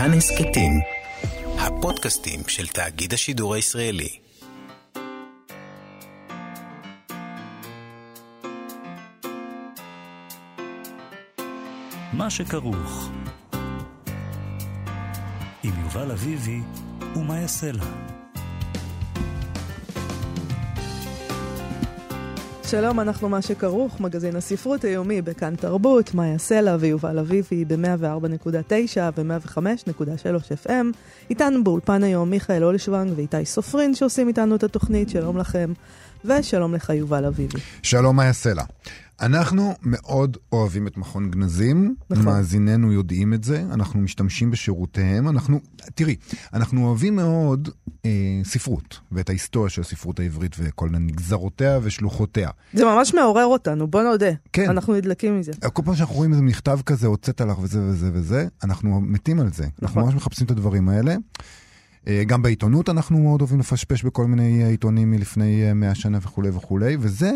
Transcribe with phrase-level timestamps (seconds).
[0.00, 0.80] כאן הסכתים,
[1.58, 4.18] הפודקאסטים של תאגיד השידור הישראלי.
[12.12, 13.10] מה שכרוך
[15.62, 16.60] עם יובל אביבי
[17.16, 18.09] ומה יעשה לה.
[22.70, 30.66] שלום, אנחנו מה שכרוך, מגזין הספרות היומי בכאן תרבות, מאיה סלע ויובל אביבי ב-104.9 ו-105.3
[30.66, 30.84] FM.
[31.30, 35.72] איתנו באולפן היום מיכאל אולשוונג ואיתי סופרין שעושים איתנו את התוכנית, שלום לכם,
[36.24, 37.58] ושלום לך יובל אביבי.
[37.82, 38.62] שלום מאיה סלע.
[39.20, 42.24] אנחנו מאוד אוהבים את מכון גנזים, נכון.
[42.24, 45.60] מאזיננו יודעים את זה, אנחנו משתמשים בשירותיהם, אנחנו,
[45.94, 46.16] תראי,
[46.54, 47.68] אנחנו אוהבים מאוד
[48.04, 48.10] אה,
[48.44, 52.50] ספרות, ואת ההיסטוריה של הספרות העברית וכל נגזרותיה ושלוחותיה.
[52.72, 54.30] זה ממש מעורר אותנו, בוא נודה.
[54.52, 54.70] כן.
[54.70, 55.52] אנחנו נדלקים מזה.
[55.72, 59.50] כל פעם שאנחנו רואים איזה מכתב כזה, הוצאת לך וזה וזה וזה, אנחנו מתים על
[59.52, 59.64] זה.
[59.64, 60.02] אנחנו נכון.
[60.02, 61.16] ממש מחפשים את הדברים האלה.
[62.08, 66.18] אה, גם בעיתונות אנחנו מאוד אוהבים לפשפש בכל מיני אה, עיתונים מלפני אה, 100 שנה
[66.22, 67.32] וכולי וכולי, וזה,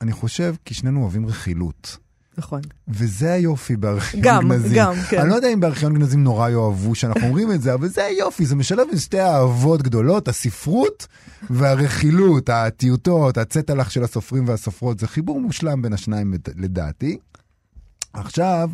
[0.00, 1.96] אני חושב, כי שנינו אוהבים רכילות.
[2.38, 2.60] נכון.
[2.88, 4.72] וזה היופי בארכיון גם, גנזים.
[4.74, 5.20] גם, כן.
[5.20, 8.46] אני לא יודע אם בארכיון גנזים נורא יאהבו שאנחנו אומרים את זה, אבל זה היופי,
[8.46, 11.06] זה משלב בין שתי אהבות גדולות, הספרות
[11.50, 17.18] והרכילות, הטיוטות, הצטלח של הסופרים והסופרות, זה חיבור מושלם בין השניים לדעתי.
[18.12, 18.70] עכשיו,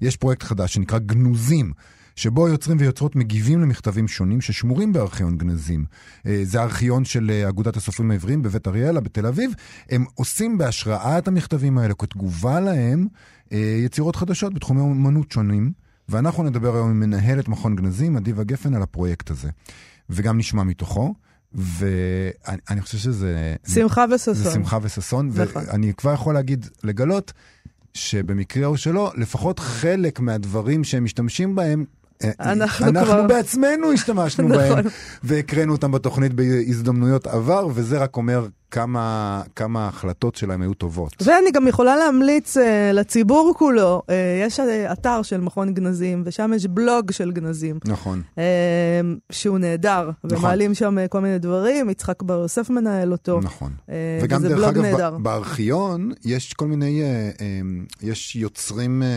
[0.00, 1.72] יש פרויקט חדש שנקרא גנוזים.
[2.16, 5.84] שבו יוצרים ויוצרות מגיבים למכתבים שונים ששמורים בארכיון גנזים.
[6.26, 9.52] אה, זה הארכיון של אה, אגודת הסופרים העבריים בבית אריאלה בתל אביב.
[9.90, 13.06] הם עושים בהשראת המכתבים האלה, כתגובה להם,
[13.52, 15.72] אה, יצירות חדשות בתחומי אומנות שונים.
[16.08, 19.48] ואנחנו נדבר היום עם מנהלת מכון גנזים, אדיבה גפן, על הפרויקט הזה.
[20.10, 21.14] וגם נשמע מתוכו.
[21.52, 23.54] ואני אני חושב שזה...
[23.68, 24.34] שמחה וששון.
[24.34, 25.62] זה שמחה וששון, נכון.
[25.66, 27.32] ואני כבר יכול להגיד, לגלות,
[27.94, 31.84] שבמקרה או שלא, לפחות חלק מהדברים שהם משתמשים בהם,
[32.40, 34.58] אנחנו אנחנו כבר- בעצמנו השתמשנו נכון.
[34.58, 34.84] בהם,
[35.22, 41.14] והקראנו אותם בתוכנית בהזדמנויות עבר, וזה רק אומר כמה, כמה ההחלטות שלהם היו טובות.
[41.22, 42.60] ואני גם יכולה להמליץ uh,
[42.92, 44.12] לציבור כולו, uh,
[44.46, 44.62] יש uh,
[44.92, 48.22] אתר של מכון גנזים, ושם יש בלוג של גנזים, נכון.
[48.36, 48.40] uh,
[49.30, 50.38] שהוא נהדר, נכון.
[50.38, 53.72] ומעלים שם uh, כל מיני דברים, יצחק בר יוסף מנהל אותו, נכון.
[53.86, 53.90] uh,
[54.22, 55.18] וגם דרך אגב, נהדר.
[55.18, 57.60] בארכיון יש כל מיני, אה, אה,
[58.02, 59.08] יש יוצרים אה,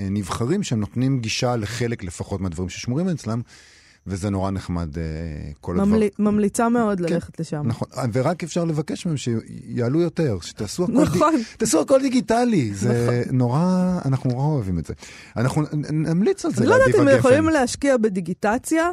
[0.00, 3.40] אה, נבחרים שהם נותנים גישה לחלק לפחות מהדברים ששמורים אצלם,
[4.08, 5.02] וזה נורא נחמד אה,
[5.60, 5.96] כל הדבר.
[5.96, 6.06] ממל...
[6.18, 7.04] ממליצה מאוד כן.
[7.04, 7.62] ללכת לשם.
[7.64, 11.34] נכון, ורק אפשר לבקש מהם שיעלו יותר, שתעשו הכל, נכון.
[11.36, 14.94] די, תעשו הכל דיגיטלי, זה נורא, אנחנו נורא אוהבים את זה.
[15.36, 17.48] אנחנו נמליץ על זה לא יודעת אם הם יכולים.
[17.48, 18.90] להשקיע בדיגיטציה,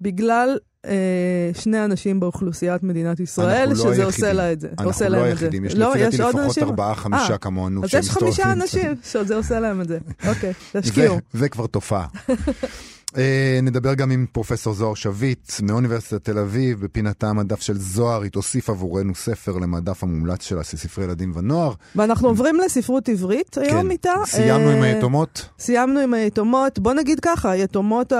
[0.00, 4.04] בגלל אה, שני אנשים באוכלוסיית מדינת ישראל, לא שזה היחידים.
[4.06, 4.68] עושה לה את זה.
[4.78, 5.16] אנחנו לא.
[5.16, 6.62] היחידים, יש לא, לפי דעתי לפחות אנשים?
[6.62, 7.84] ארבעה, חמישה אה, כמונו.
[7.84, 8.52] אז יש חמישה.
[8.52, 9.98] אנשים שזה עושה להם את זה.
[10.28, 11.18] אוקיי, תשקיעו.
[11.32, 12.06] זה כבר תופעה.
[13.18, 18.30] אה, נדבר גם עם פרופסור זוהר שביט מאוניברסיטת תל אביב, בפינתה המדף של זוהר, היא
[18.30, 21.72] תוסיף עבורנו ספר למדף המומלץ שלה, ספרי ילדים ונוער.
[21.96, 23.90] ואנחנו עוברים לספרות עברית היום כן.
[23.90, 24.12] איתה.
[24.24, 25.48] סיימנו עם אה, היתומות.
[25.58, 28.12] סיימנו עם היתומות, בוא נגיד ככה, היתומות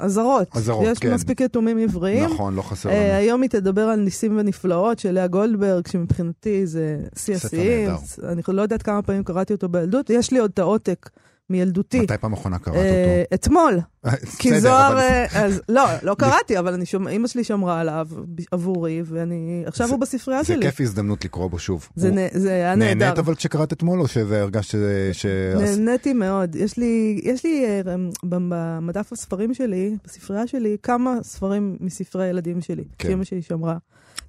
[0.00, 0.48] הזרות.
[0.56, 1.14] הזרות, יש כן.
[1.14, 2.24] מספיק יתומים עבריים.
[2.24, 3.14] נכון, לא חסר אה, לנו.
[3.14, 7.90] היום היא תדבר על ניסים ונפלאות של לאה גולדברג, שמבחינתי זה שיא השיאים.
[8.28, 11.10] אני לא יודעת כמה פעמים קראתי אותו בילדות, יש לי עוד את העותק
[11.50, 12.00] מילדותי.
[12.00, 13.34] מתי פעם אחרונה קראת אה, אותו?
[13.34, 13.80] אתמול,
[14.38, 18.08] כי בסדר, זוהר, אה, לא, לא קראתי, אבל אימא שלי שמרה עליו
[18.52, 20.62] עבורי, ואני, עכשיו זה- הוא בספרייה זה שלי.
[20.66, 21.88] כיף הזדמנות לקרוא בו שוב.
[21.96, 22.94] זה זה היה נהדר.
[23.04, 24.78] נהנית אבל כשקראת אתמול, או שזה הרגשת
[25.12, 25.26] ש...
[25.60, 26.54] נהניתי מאוד.
[26.56, 27.80] יש לי, אה,
[28.22, 33.08] במדף הספרים שלי, בספרייה שלי, כמה ספרים מספרי הילדים שלי, כן.
[33.08, 33.76] שאימא שלי שמרה.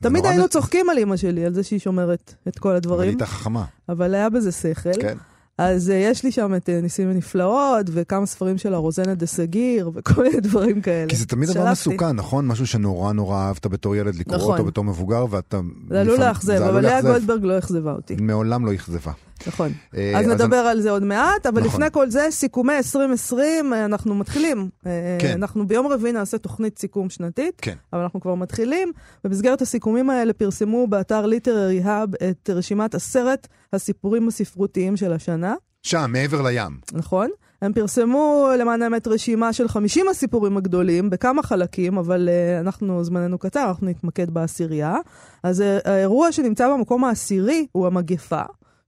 [0.01, 3.09] תמיד היינו צוחקים על אימא שלי, על זה שהיא שומרת את כל אבל היא הדברים,
[3.09, 5.01] הייתה חכמה, אבל היה בזה שכל.
[5.01, 5.17] כן.
[5.57, 9.91] אז אה, יש לי שם את אה, ניסים ונפלאות, וכמה ספרים של הרוזנה דה סגיר,
[9.93, 11.09] וכל מיני דברים כאלה.
[11.09, 11.71] כי זה תמיד דבר.
[11.71, 12.47] מסוכן, נכון?
[12.47, 14.51] משהו שנורא נורא אהבת בתור ילד, לקרוא נכון.
[14.51, 15.59] אותו בתור מבוגר, ואתה...
[15.89, 17.01] זה עלול לאכזב, אבל לאה.
[17.01, 18.15] גולדברג לא אכזבה אותי.
[18.19, 19.11] מעולם לא אכזבה.
[19.47, 19.71] נכון.
[19.97, 21.71] אה, אז נדבר על זה עוד מעט, אבל נכון.
[21.71, 24.69] לפני כל זה, סיכומי 2020, אה, אנחנו מתחילים.
[24.85, 25.33] אה, כן.
[25.33, 27.75] אנחנו ביום רביעי נעשה תוכנית סיכום שנתית, כן.
[27.93, 28.91] אבל אנחנו כבר מתחילים.
[29.23, 36.09] במסגרת הסיכומים האלה פרסמו באתר ליטררי האב את רשימת עשרת הסיפורים הספרותיים של השנה, שם,
[36.13, 36.79] מעבר לים.
[36.93, 37.29] נכון?
[37.61, 43.37] הם פרסמו למען האמת רשימה של 50 הסיפורים הגדולים בכמה חלקים, אבל uh, אנחנו, זמננו
[43.37, 44.95] קצר, אנחנו נתמקד בעשירייה.
[45.43, 48.41] אז uh, האירוע שנמצא במקום העשירי הוא המגפה.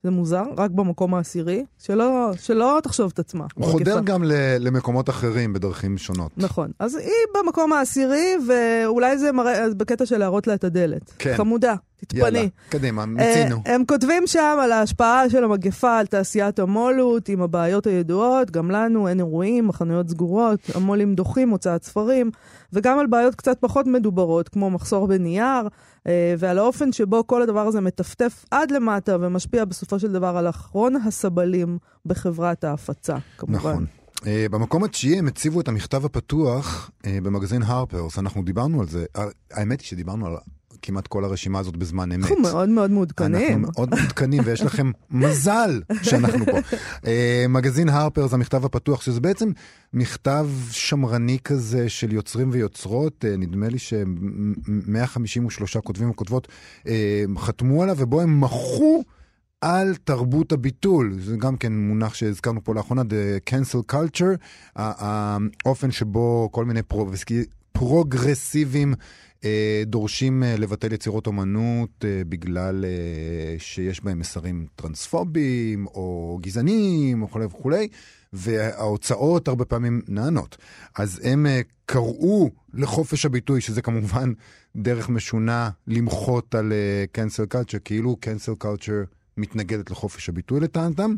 [0.03, 3.45] זה מוזר, רק במקום העשירי, שלא, שלא תחשוב את עצמה.
[3.55, 3.65] הוא.
[3.65, 6.31] חודר גם ל- למקומות אחרים בדרכים שונות.
[6.37, 6.71] נכון.
[6.79, 7.11] אז היא
[7.43, 11.13] במקום העשירי, ואולי זה מראה, בקטע של להראות לה את הדלת.
[11.19, 11.33] כן.
[11.37, 11.75] חמודה.
[11.97, 12.19] תתפני.
[12.19, 13.61] יאללה, קדימה, מיצינו.
[13.67, 18.71] אה, הם כותבים שם על ההשפעה של המגפה על תעשיית המו"לות, עם הבעיות הידועות, גם
[18.71, 22.31] לנו אין אירועים, החנויות סגורות, המו"לים דוחים, הוצאת ספרים,
[22.73, 25.67] וגם על בעיות קצת פחות מדוברות, כמו מחסור בנייר,
[26.07, 30.49] אה, ועל האופן שבו כל הדבר הזה מטפטף עד למטה ומשפיע בסופו של דבר על
[30.49, 33.55] אחרון הסבלים בחברת ההפצה, כמובן.
[33.57, 33.85] נכון.
[34.17, 34.19] Uh,
[34.51, 39.19] במקום התשיעי הם הציבו את המכתב הפתוח uh, במגזין הרפרס, אנחנו דיברנו על זה, uh,
[39.51, 40.33] האמת היא שדיברנו על
[40.81, 42.23] כמעט כל הרשימה הזאת בזמן אמת.
[42.23, 43.41] אנחנו מאוד מאוד מעודכנים.
[43.41, 46.57] אנחנו מאוד מעודכנים ויש לכם מזל שאנחנו פה.
[46.97, 47.07] Uh,
[47.49, 49.51] מגזין הרפרס, המכתב הפתוח, שזה בעצם
[49.93, 56.47] מכתב שמרני כזה של יוצרים ויוצרות, uh, נדמה לי ש-153 כותבים וכותבות
[56.83, 56.87] uh,
[57.37, 59.03] חתמו עליו ובו הם מחו
[59.61, 64.37] על תרבות הביטול, זה גם כן מונח שהזכרנו פה לאחרונה, The Cancel Culture,
[64.75, 66.81] האופן שבו כל מיני
[67.71, 68.93] פרוגרסיבים
[69.85, 72.85] דורשים אה, לבטל יצירות אומנות אה, בגלל
[73.57, 77.87] שיש בהם מסרים טרנספוביים או גזעניים וכולי וכולי,
[78.33, 80.57] וההוצאות הרבה פעמים נענות.
[80.95, 81.45] אז הם
[81.85, 84.33] קראו לחופש הביטוי, שזה כמובן
[84.75, 86.73] דרך משונה למחות על
[87.17, 89.05] cancel culture, כאילו cancel culture
[89.37, 91.15] מתנגדת לחופש הביטוי לטענתם.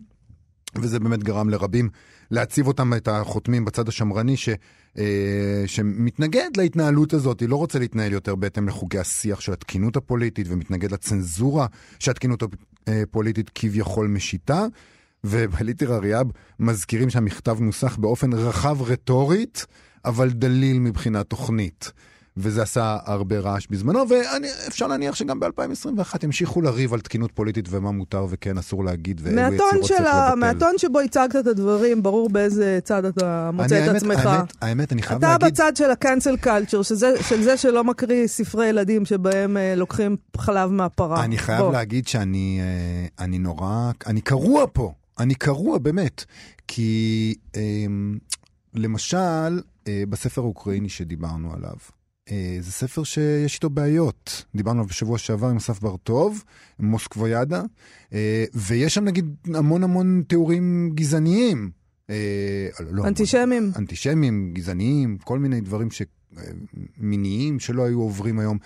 [0.75, 1.89] וזה באמת גרם לרבים
[2.31, 4.49] להציב אותם, את החותמים בצד השמרני, ש,
[4.97, 10.47] אה, שמתנגד להתנהלות הזאת, היא לא רוצה להתנהל יותר בהתאם לחוקי השיח של התקינות הפוליטית,
[10.49, 11.67] ומתנגד לצנזורה
[11.99, 12.43] שהתקינות
[12.87, 14.65] הפוליטית כביכול משיתה.
[15.23, 16.27] ובליטר אריאב
[16.59, 19.65] מזכירים שהמכתב נוסח באופן רחב רטורית,
[20.05, 21.91] אבל דליל מבחינה תוכנית.
[22.41, 27.91] וזה עשה הרבה רעש בזמנו, ואפשר להניח שגם ב-2021 ימשיכו לריב על תקינות פוליטית ומה
[27.91, 30.35] מותר וכן אסור להגיד, ואילו יצירות צריך לבטל.
[30.35, 34.25] מהטון שבו הצגת את הדברים, ברור באיזה צד אתה מוצא את עצמך.
[34.25, 35.45] האמת, האמת, אני חייב אתה להגיד...
[35.45, 40.17] אתה בצד של ה-cancel culture, שזה, של זה שלא מקריא ספרי ילדים שבהם אה, לוקחים
[40.37, 41.23] חלב מהפרה.
[41.23, 41.71] אני חייב בוא.
[41.71, 46.25] להגיד שאני אה, אני נורא, אני קרוע פה, אני קרוע באמת,
[46.67, 47.61] כי אה,
[48.75, 51.75] למשל, אה, בספר האוקראיני שדיברנו עליו,
[52.59, 54.45] זה ספר שיש איתו בעיות.
[54.55, 56.43] דיברנו עליו בשבוע שעבר עם אסף בר-טוב,
[56.79, 57.63] מוסקבויאדה,
[58.13, 61.71] אה, ויש שם נגיד המון המון תיאורים גזעניים.
[62.09, 63.71] אה, לא, אנטישמים.
[63.75, 66.01] אנטישמים, גזעניים, כל מיני דברים ש...
[66.97, 68.57] מיניים שלא היו עוברים היום.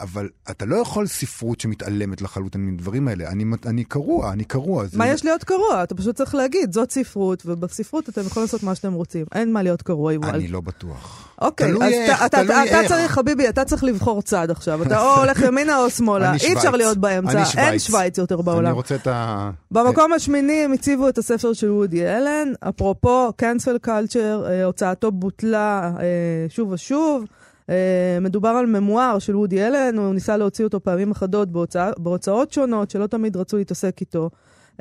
[0.00, 3.28] אבל אתה לא יכול ספרות שמתעלמת לחלוטין מדברים האלה.
[3.28, 4.84] אני, אני קרוע, אני קרוע.
[4.92, 5.12] מה זה...
[5.12, 5.82] יש להיות קרוע?
[5.82, 9.26] אתה פשוט צריך להגיד, זאת ספרות, ובספרות אתם יכולים לעשות מה שאתם רוצים.
[9.34, 10.12] אין מה להיות קרוע.
[10.14, 11.28] אני לא בטוח.
[11.40, 12.88] אוקיי, אז איך, אתה, אתה איך.
[12.88, 14.82] צריך, חביבי, אתה צריך לבחור צד עכשיו.
[14.82, 16.32] אתה או הולך ימינה או שמאלה.
[16.34, 16.70] אי אפשר.
[16.70, 17.32] להיות באמצע.
[17.32, 17.86] אני אין שווייץ.
[17.86, 18.66] שווייץ יותר בעולם.
[18.66, 19.50] אני רוצה את ה...
[19.70, 25.92] במקום השמיני הם הציבו את הספר של וודי אלן, אפרופו cancel culture, אה, הוצאתו בוטלה
[26.00, 26.04] אה,
[26.48, 27.24] שוב ושוב.
[27.68, 32.52] אה, מדובר על ממואר של וודי אלן, הוא ניסה להוציא אותו פעמים אחדות בהוצא, בהוצאות
[32.52, 34.30] שונות, שלא תמיד רצו להתעסק איתו,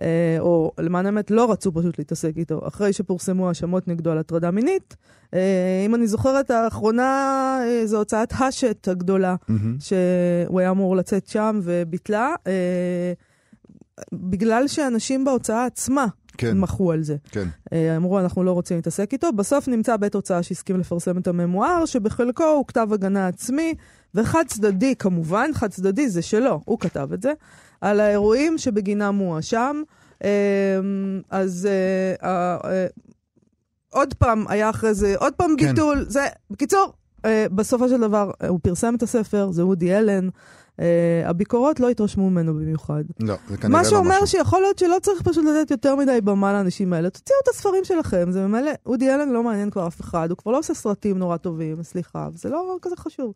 [0.02, 4.52] אה, או למען האמת לא רצו פשוט להתעסק איתו, אחרי שפורסמו האשמות נגדו על הטרדה
[4.52, 4.96] מינית.
[5.34, 9.78] אה, אם אני זוכרת, האחרונה זו הוצאת השט הגדולה, מהמם.
[9.80, 12.34] שהוא היה אמור לצאת שם וביטלה,
[14.14, 16.06] בגלל שאנשים בהוצאה עצמה
[16.40, 17.16] כן, מחו על זה.
[17.32, 17.48] כן.
[17.74, 19.32] אה, אמרו, אנחנו לא רוצים להתעסק איתו.
[19.32, 23.74] בסוף נמצא בית הוצאה שהסכים לפרסם את הממואר, שבחלקו הוא כתב הגנה עצמי,
[24.16, 27.34] וחד צדדי, כמובן, חד צדדי זה שלו, הוא כתב את זה,
[27.82, 29.82] על האירועים שבגינם הוא הואשם.
[30.24, 30.80] אה,
[31.30, 32.88] אז אה, אה,
[33.90, 35.68] עוד פעם היה אחרי זה, עוד פעם כן.
[35.70, 36.06] ביטול.
[36.10, 36.94] זה, בקיצור,
[37.52, 40.30] בסופו של דבר, הוא פרסם את הספר, זה וודי אלן.
[40.80, 43.04] אה, הביקורות לא התרשמו ממנו במיוחד.
[43.20, 44.28] לא, זה כנראה מה לא שאומר משהו.
[44.28, 47.10] שיכול להיות שלא צריך פשוט לתת יותר מדי במה לאנשים האלה.
[47.10, 50.52] תוציאו את הספרים שלכם, זה ממילא, אודי אלן לא מעניין כבר אף אחד, הוא כבר
[50.52, 53.34] לא עושה סרטים נורא טובים, סליחה, זה לא כזה חשוב.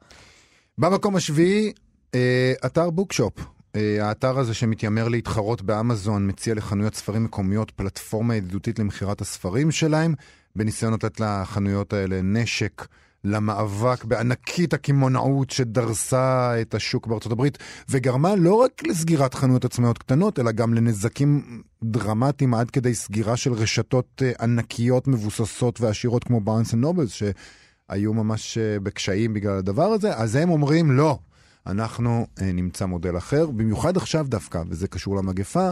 [0.77, 1.73] במקום השביעי,
[2.15, 3.33] אה, אתר בוקשופ.
[3.75, 10.13] אה, האתר הזה שמתיימר להתחרות באמזון מציע לחנויות ספרים מקומיות פלטפורמה ידידותית למכירת הספרים שלהם,
[10.55, 12.87] בניסיון לתת לחנויות האלה נשק
[13.23, 17.57] למאבק בענקית הקמעונאות שדרסה את השוק בארצות הברית,
[17.89, 23.53] וגרמה לא רק לסגירת חנויות עצמאיות קטנות, אלא גם לנזקים דרמטיים עד כדי סגירה של
[23.53, 30.15] רשתות אה, ענקיות מבוססות ועשירות כמו בארנס נובלס, שהיו ממש אה, בקשיים בגלל הדבר הזה,
[30.15, 31.19] אז הם אומרים לא.
[31.67, 35.69] אנחנו אה, נמצא מודל אחר, במיוחד עכשיו דווקא, וזה קשור למגפה,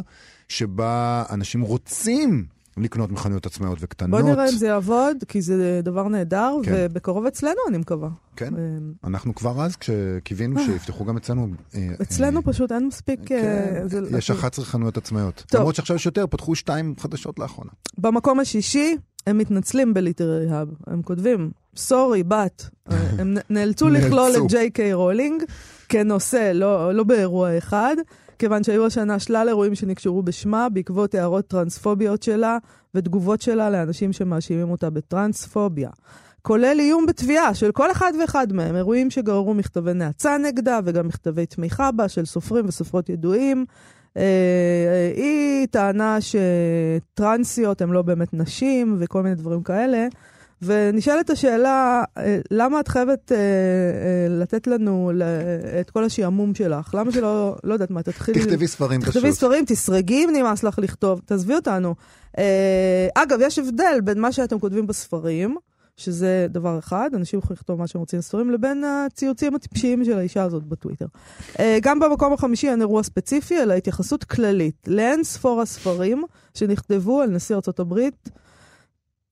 [0.50, 2.46] שבה אנשים רוצים
[2.78, 4.22] לקנות מחנויות עצמאיות וקטנות.
[4.22, 6.72] בוא נראה אם זה יעבוד, כי זה דבר נהדר, כן.
[6.76, 8.10] ובקרוב אצלנו אני מקווה.
[8.36, 8.62] כן, אה,
[9.04, 11.48] אנחנו כבר אז, כשקיווינו שיפתחו גם אצלנו...
[11.76, 13.20] אה, אצלנו אה, פשוט אין מספיק...
[13.26, 15.44] כן, אה, יש 11 חנויות עצמאיות.
[15.48, 15.62] טוב.
[15.62, 17.72] למרות שעכשיו יש יותר, פתחו שתיים חדשות לאחרונה.
[17.98, 18.98] במקום השישי,
[19.28, 20.68] הם מתנצלים ב Literary Hub.
[20.88, 22.70] הם כותבים, sorry, but.
[22.92, 24.32] אה, הם נאלצו לכלול.
[24.38, 25.44] את ג'יי קיי רולינג,
[25.90, 27.96] כנושא, לא, לא באירוע אחד,
[28.42, 32.58] כיוון שהיו השנה שלל אירועים שנקשרו בשמה בעקבות הערות טרנספוביות שלה
[32.96, 35.90] ותגובות שלה לאנשים שמאשימים אותה בטרנספוביה.
[36.42, 41.46] כולל איום בתביעה של כל אחד ואחד מהם, אירועים שגררו מכתבי נאצה נגדה וגם מכתבי
[41.46, 43.66] תמיכה בה של סופרים וסופרות ידועים.
[44.18, 50.08] אה, אה, היא טענה שטרנסיות הן לא באמת נשים וכל מיני דברים כאלה.
[50.62, 53.42] ונשאלת השאלה, אה, למה את חייבת אה, אה,
[54.30, 55.12] לתת לנו
[55.82, 56.96] את כל השעמום שלך?
[56.96, 58.40] למה שלא, לא יודעת מה, תתחילי...
[58.40, 59.14] תכתבי ספרים פשוט.
[59.14, 61.96] תכתבי ספרים, תסרגי אם נמאס לך לכתוב, תעזבי אותנו.
[62.38, 65.56] אה, אגב, יש הבדל בין מה שאתם כותבים בספרים,
[65.98, 70.44] שזה דבר אחד, אנשים יכולים לכתוב מה שהם רוצים בספרים, לבין הציוצים הטיפשיים של האישה
[70.44, 71.06] הזאת בטוויטר.
[71.60, 77.30] אה, גם במקום החמישי אין אירוע ספציפי, אלא התייחסות כללית לאין ספור הספרים שנכתבו על
[77.30, 78.00] נשיא ארה"ב.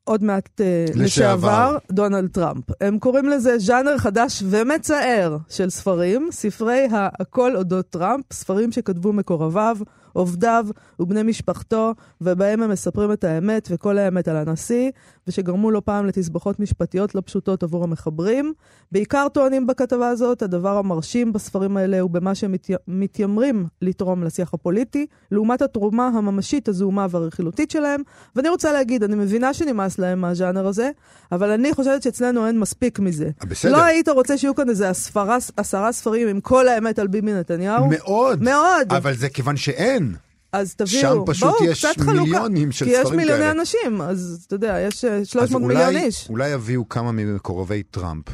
[0.09, 2.63] עוד מעט uh, לשעבר, דונלד טראמפ.
[2.81, 9.77] הם קוראים לזה ז'אנר חדש ומצער של ספרים, ספרי ה"הכל אודות טראמפ", ספרים שכתבו מקורביו,
[10.13, 10.65] עובדיו
[10.99, 14.91] ובני משפחתו, ובהם הם מספרים את האמת וכל האמת על הנשיא,
[15.29, 18.53] ושגרמו לא פעם לתסבוכות משפטיות לא פשוטות עבור המחברים.
[18.91, 22.55] בעיקר טוענים בכתבה הזאת, הדבר המרשים בספרים האלה הוא במה שהם
[22.87, 28.01] מתיימרים לתרום לשיח הפוליטי, לעומת התרומה הממשית, הזעומה והרכילותית שלהם.
[28.35, 30.91] ואני רוצה להגיד, אני מבינה שנמאס להם מהז'אנר הזה,
[31.31, 33.29] אבל אני חושבת שאצלנו אין מספיק מזה.
[33.47, 33.71] בסדר.
[33.71, 37.87] לא היית רוצה שיהיו כאן איזה עשרה, עשרה ספרים עם כל האמת על ביבי נתניהו?
[37.89, 38.43] מאוד.
[38.43, 38.93] מאוד.
[38.93, 40.15] אבל זה כיוון שאין.
[40.51, 43.05] אז תביאו, שם פשוט בואו, יש מיליונים של ספרים כאלה.
[43.05, 43.51] כי יש מיליוני כאלה.
[43.51, 46.29] אנשים, אז אתה יודע, יש 300 אולי, מיליון איש.
[46.29, 48.25] אולי יביאו כמה ממקורבי טראמפ.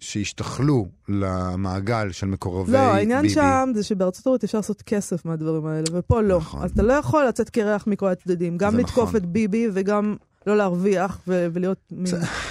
[0.00, 2.84] שישתחלו למעגל של מקורבי ביבי.
[2.84, 3.34] לא, העניין ביבי.
[3.34, 6.36] שם זה שבארצות הברית אפשר לעשות כסף מהדברים האלה, ופה לא.
[6.36, 6.62] נכון.
[6.62, 9.16] אז אתה לא יכול לצאת קרח מכל הצדדים, גם לתקוף נכון.
[9.16, 11.92] את ביבי וגם לא להרוויח ו- ולהיות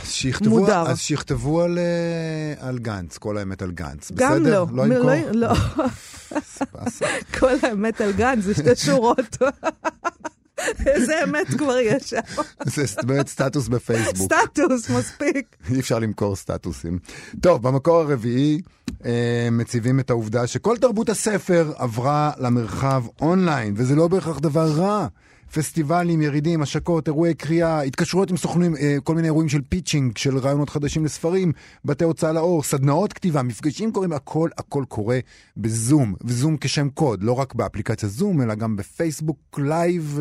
[0.03, 0.83] שיכתבו, מודר.
[0.87, 4.11] אז שיכתבו על, אה, על גנץ, כל האמת על גנץ.
[4.15, 4.65] גם בסדר?
[4.71, 4.85] לא.
[4.87, 5.11] לא ימכור?
[5.31, 5.47] לא.
[5.47, 5.55] לא.
[7.39, 9.37] כל האמת על גנץ זה שתי שורות.
[10.85, 12.19] איזה אמת כבר יש שם.
[12.75, 14.33] זה באמת סטטוס בפייסבוק.
[14.33, 15.55] סטטוס, מספיק.
[15.69, 16.99] אי אפשר למכור סטטוסים.
[17.41, 18.61] טוב, במקור הרביעי
[19.05, 25.07] אה, מציבים את העובדה שכל תרבות הספר עברה למרחב אונליין, וזה לא בהכרח דבר רע.
[25.53, 30.37] פסטיבלים, ירידים, השקות, אירועי קריאה, התקשרויות עם סוכנים, אה, כל מיני אירועים של pitching, של
[30.37, 31.51] רעיונות חדשים לספרים,
[31.85, 35.19] בתי הוצאה לאור, סדנאות כתיבה, מפגשי קוראים, הכל הכל קורה
[35.57, 40.19] בזום, וזום כשם קוד, לא רק באפליקציה זום, אלא גם בפייסבוק live,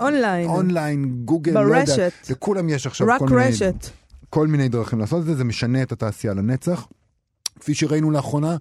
[0.00, 3.86] אונליין, אונליין, גוגל, ברשת, לא יודע, לכולם יש עכשיו רק כל מיני, רשת.
[4.30, 6.86] כל מיני דרכים לעשות את זה, זה משנה את התעשייה לנצח.
[7.60, 8.56] כפי שראינו לאחרונה,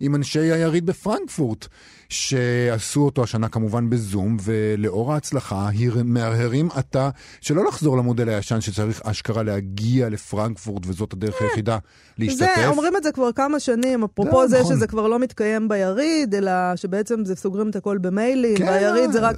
[0.00, 1.66] עם אנשי היריד בפרנקפורט,
[2.08, 5.68] שעשו אותו השנה כמובן בזום, ולאור ההצלחה
[6.04, 7.10] מהרהרים עתה
[7.40, 11.78] שלא לחזור למודל הישן שצריך אשכרה להגיע לפרנקפורט, וזאת הדרך אה, היחידה
[12.18, 12.52] להשתתף.
[12.56, 14.76] זה, אומרים את זה כבר כמה שנים, אפרופו זה נכון.
[14.76, 19.20] שזה כבר לא מתקיים ביריד, אלא שבעצם זה סוגרים את הכל במיילים, כן, והיריד זה
[19.20, 19.36] רק...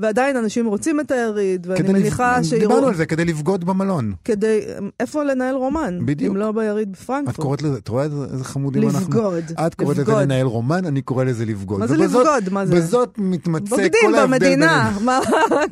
[0.00, 2.46] ועדיין אנשים רוצים את היריד, ואני מניחה לפ...
[2.46, 2.60] שיראו...
[2.60, 4.12] דיברנו על זה, כדי לבגוד במלון.
[4.24, 4.60] כדי...
[5.00, 5.98] איפה לנהל רומן?
[6.04, 6.30] בדיוק.
[6.30, 7.34] אם לא ביריד בפרנקפורט.
[7.34, 9.00] את קוראת לזה, את רואה איזה חמודים אנחנו?
[9.00, 9.44] לבגוד.
[9.66, 11.80] את קוראת לזה לנהל רומן, אני קורא לזה לבגוד.
[11.80, 12.52] מה זה ובזאת, לבגוד?
[12.52, 12.76] מה זה?
[12.76, 15.20] בזאת מתמצא כל ההבדל בוגדים במדינה, מה,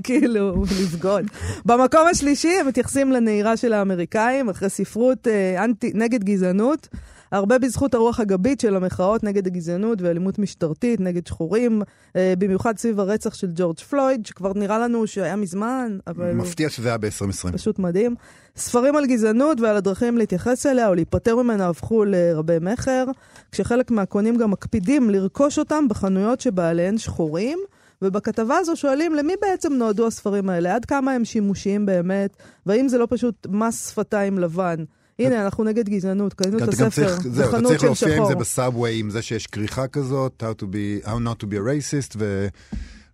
[0.03, 1.25] כאילו, לבגוד.
[1.65, 6.89] במקום השלישי הם מתייחסים לנהירה של האמריקאים, אחרי ספרות אה, אנטי, נגד גזענות.
[7.33, 11.83] הרבה בזכות הרוח הגבית של המחאות נגד הגזענות ואלימות משטרתית, נגד שחורים,
[12.17, 16.33] אה, במיוחד סביב הרצח של ג'ורג' פלויד, שכבר נראה לנו שהיה מזמן, אבל...
[16.33, 17.53] מפתיע שזה היה ב-2020.
[17.53, 18.15] פשוט מדהים.
[18.57, 23.05] ספרים על גזענות ועל הדרכים להתייחס אליה או להיפטר ממנה הפכו לרבי מכר,
[23.53, 27.59] כשחלק מהקונים גם מקפידים לרכוש אותם בחנויות שבעליהן שחורים.
[28.03, 32.99] ובכתבה הזו שואלים למי בעצם נועדו הספרים האלה, עד כמה הם שימושיים באמת, והאם זה
[32.99, 34.85] לא פשוט מס שפתיים לבן.
[35.27, 37.59] הנה, אנחנו נגד גזענות, קנינו את הספר בחנות של שחור.
[37.59, 41.09] אתה צריך להופיע עם זה בסאבווי, עם זה שיש כריכה כזאת, how, to be, how
[41.09, 42.49] not to be a racist, ו...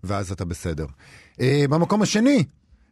[0.04, 0.86] ואז אתה בסדר.
[1.34, 2.44] Uh, במקום השני,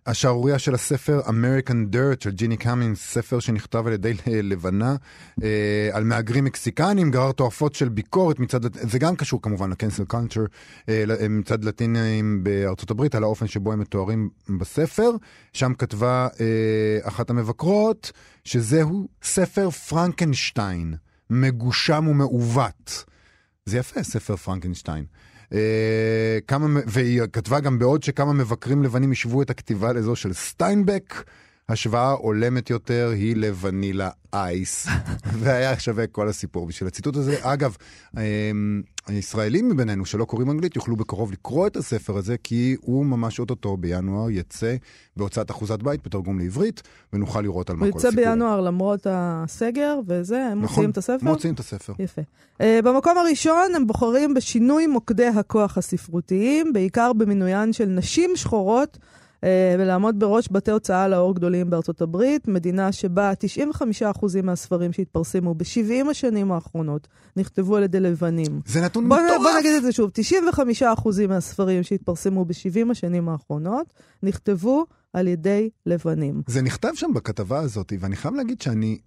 [0.06, 4.12] השערורייה של הספר American Dirt של ג'יני קאמינס, ספר שנכתב על ידי
[4.50, 4.96] לבנה
[5.42, 10.44] אה, על מהגרים מקסיקנים, גרר תועפות של ביקורת מצד, זה גם קשור כמובן לקנסל קולצ'ר,
[10.88, 15.10] אה, מצד לטינים בארצות הברית, על האופן שבו הם מתוארים בספר.
[15.52, 18.12] שם כתבה אה, אחת המבקרות
[18.44, 20.94] שזהו ספר פרנקנשטיין,
[21.30, 23.04] מגושם ומעוות.
[23.66, 25.04] זה יפה, ספר פרנקנשטיין.
[25.52, 31.14] אה, כמה, והיא כתבה גם בעוד שכמה מבקרים לבנים השוו את הכתיבה לזו של סטיינבק,
[31.68, 34.86] השוואה הולמת יותר היא לוונילה אייס,
[35.40, 37.36] והיה שווה כל הסיפור בשביל הציטוט הזה.
[37.40, 37.76] אגב,
[38.16, 43.40] אמ, הישראלים מבינינו שלא קוראים אנגלית יוכלו בקרוב לקרוא את הספר הזה, כי הוא ממש
[43.40, 44.76] אוטוטו בינואר יצא
[45.16, 48.24] בהוצאת אחוזת בית בתרגום לעברית, ונוכל לראות על מה הוא כל הסיפור.
[48.24, 51.26] בינואר למרות הסגר וזה, הם נכון, מוציאים את הספר?
[51.26, 51.92] מוציאים את הספר.
[51.98, 52.22] יפה.
[52.58, 58.98] Uh, במקום הראשון הם בוחרים בשינוי מוקדי הכוח הספרותיים, בעיקר במינוין של נשים שחורות,
[59.78, 63.32] ולעמוד בראש בתי הוצאה לאור גדולים בארצות הברית, מדינה שבה
[64.02, 64.04] 95%
[64.42, 68.60] מהספרים שהתפרסמו ב-70 השנים האחרונות נכתבו על ידי לבנים.
[68.66, 69.40] זה נתון בוא, מטורף.
[69.42, 70.10] בוא נגיד את זה שוב,
[70.82, 70.84] 95%
[71.28, 73.86] מהספרים שהתפרסמו ב-70 השנים האחרונות
[74.22, 76.42] נכתבו על ידי לבנים.
[76.46, 78.98] זה נכתב שם בכתבה הזאת, ואני חייב להגיד שאני...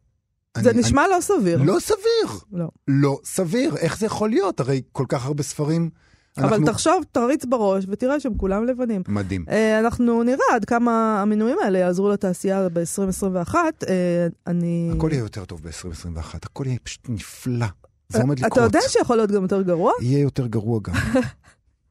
[0.58, 1.58] זה אני- נשמע לא סביר.
[1.58, 1.68] אני...
[1.68, 2.40] לא סביר.
[2.52, 2.68] לא.
[2.88, 3.78] לא סביר.
[3.78, 4.60] איך זה יכול להיות?
[4.60, 5.90] הרי כל כך הרבה ספרים.
[6.38, 9.04] אבל אנחנו- תחשוב, תריץ בראש ותראה שהם כולם לבנים.
[9.08, 9.46] מדהים.
[9.50, 13.56] אה, אנחנו נראה עד כמה המינויים האלה יעזרו לתעשייה ב-2021.
[13.88, 14.92] אה, אני...
[14.98, 17.66] הכל יהיה יותר טוב ב-2021, הכל יהיה פשוט נפלא.
[18.10, 18.54] זה עומד לקרות.
[18.54, 19.92] אתה יודע שיכול להיות גם יותר גרוע?
[20.02, 20.94] יהיה יותר גרוע גם.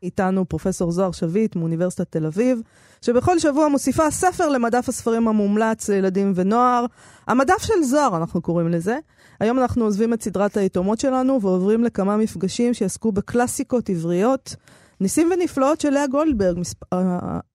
[0.03, 2.61] איתנו פרופסור זוהר שביט מאוניברסיטת תל אביב,
[3.03, 6.87] שבכל שבוע מוסיפה ספר למדף הספרים המומלץ לילדים ונוער.
[7.29, 8.99] המדף של זוהר, אנחנו קוראים לזה.
[9.41, 14.57] היום אנחנו עוזבים את סדרת היתומות שלנו ועוברים לכמה מפגשים שיעסקו בקלאסיקות עבריות.
[15.01, 16.83] ניסים ונפלאות של לאה גולדברג, מספ...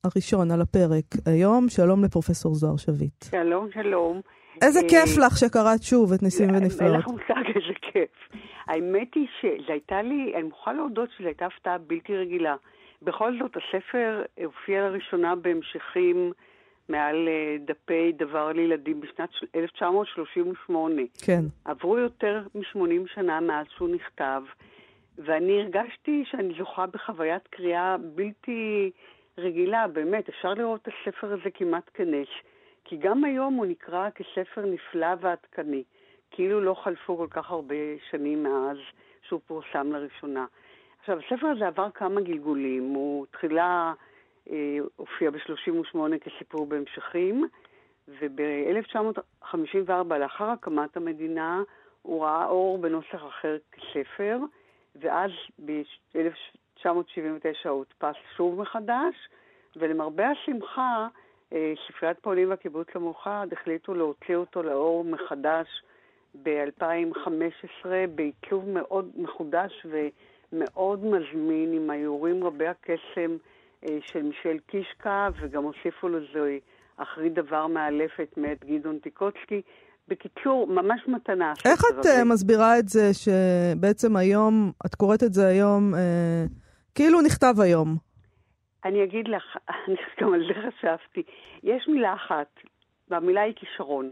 [0.04, 1.70] הראשון על הפרק היום.
[1.70, 3.24] שלום לפרופסור זוהר שביט.
[3.32, 4.22] שלום, שלום.
[4.62, 7.00] איזה אה, כיף לך שקראת שוב את ניסים אין ונפלאות.
[7.00, 8.14] לך מושג איזה כיף.
[8.68, 12.56] האמת היא שזו הייתה לי, אני מוכרחה להודות שזו הייתה הפתעה בלתי רגילה.
[13.02, 16.32] בכל זאת, הספר הופיע לראשונה בהמשכים
[16.92, 21.02] מעל אה, דפי דבר לילדים בשנת של- 1938.
[21.26, 21.42] כן.
[21.66, 24.44] עברו יותר מ-80 שנה מאז שהוא נכתב,
[25.18, 28.92] ואני הרגשתי שאני זוכה בחוויית קריאה בלתי
[29.38, 32.28] רגילה, באמת, אפשר לראות את הספר הזה כמעט כנס.
[32.84, 35.84] כי גם היום הוא נקרא כספר נפלא ועדכני,
[36.32, 37.76] כאילו לא חלפו כל כך הרבה
[38.10, 38.78] שנים מאז
[39.28, 40.46] שהוא פורסם לראשונה.
[41.00, 42.84] עכשיו, הספר הזה עבר כמה גלגולים.
[42.84, 43.94] הוא תחילה
[44.96, 47.48] הופיע ב-38 כסיפור בהמשכים,
[48.08, 51.64] וב-1954, לאחר הקמת המדינה,
[52.02, 54.38] הוא ראה אור בנוסח אחר כספר,
[54.96, 55.32] ואז
[55.66, 59.16] ב-1979 הוא הודפס שוב מחדש,
[59.76, 61.08] ולמרבה השמחה,
[61.54, 65.68] אה, ספריית פועלים והקיבוץ המאוחד החליטו להוציא אותו לאור מחדש
[66.44, 73.51] ב-2015 בעיצוב מאוד מחודש ומאוד מזמין עם האיורים רבי הקסם אה,
[74.02, 76.58] של מישל קישקה, וגם הוסיפו לזה
[76.98, 79.62] אחרית דבר מאלפת מאת גדעון טיקוצקי.
[80.08, 81.54] בקיצור, ממש מתנה.
[81.66, 82.06] איך את.
[82.06, 86.44] אה, מסבירה את זה שבעצם היום, את קוראת את זה היום, אה,
[86.96, 87.96] כאילו נכתב היום?
[88.86, 89.44] אני אגיד לך,
[89.88, 91.24] אני גם על זה חשבתי.
[91.64, 92.48] יש מילה אחת,
[93.10, 94.12] והמילה היא כישרון.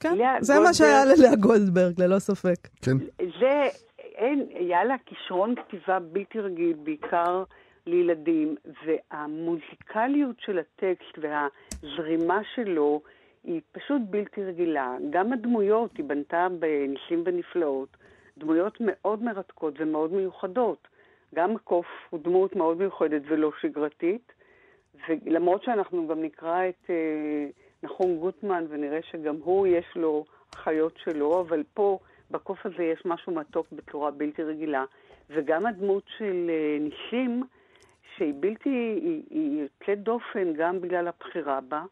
[0.00, 2.68] כן, לאה זה מה גולדברג- שהיה ללאה גולדברג, ללא ספק.
[2.82, 2.96] כן.
[3.40, 3.62] זה,
[3.98, 7.44] אין, היה לה כישרון כתיבה בלתי רגיל, בעיקר
[7.88, 13.00] לילדים, והמוזיקליות של הטקסט והזרימה שלו
[13.44, 14.96] היא פשוט בלתי רגילה.
[15.10, 17.96] גם הדמויות, היא בנתה בניסים ונפלאות,
[18.38, 20.88] דמויות מאוד מרתקות ומאוד מיוחדות.
[21.34, 24.32] גם הקוף הוא דמות מאוד מיוחדת ולא שגרתית,
[25.08, 27.46] ולמרות שאנחנו גם נקרא את אה,
[27.82, 30.24] נחום גוטמן ונראה שגם הוא יש לו
[30.54, 31.98] חיות שלו, אבל פה
[32.30, 34.84] בקוף הזה יש משהו מתוק בצורה בלתי רגילה.
[35.30, 37.42] וגם הדמות של אה, ניסים,
[38.16, 41.82] שהיא בלתי, היא, היא יוצאת דופן גם בגלל הבחירה בה.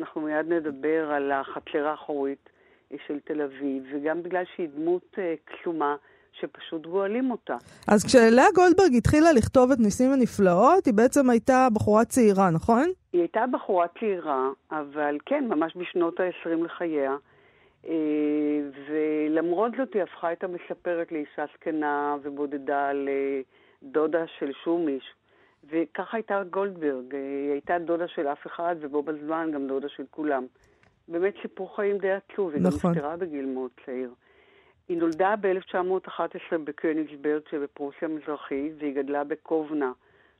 [0.00, 2.48] אנחנו מיד נדבר על החצר האחורית
[2.92, 5.96] אה, של תל אביב, וגם בגלל שהיא דמות אה, קסומה,
[6.40, 7.56] שפשוט גואלים אותה.
[7.88, 12.84] אז כשלאה גולדברג התחילה לכתוב את ניסים ונפלאות, היא בעצם הייתה בחורה צעירה, נכון?
[13.12, 17.16] היא הייתה בחורה צעירה, אבל כן, ממש בשנות ה-20 לחייה.
[17.88, 17.92] אה,
[18.88, 25.04] ולמרות זאת היא הפכה את המספרת לאישה זקנה ובודדה לדודה של שומיש.
[25.70, 30.04] וככה הייתה גולדברג, אה, היא הייתה דודה של אף אחד ובו בזמן גם דודה של
[30.10, 30.46] כולם.
[31.08, 32.90] באמת סיפור חיים די עצוב, היא גם נכון.
[32.90, 34.10] נפטרה בגיל מאוד צעיר.
[34.88, 39.92] היא נולדה ב-1911 בקניגסברג שבפרוסיה המזרחית, והיא גדלה בקובנה,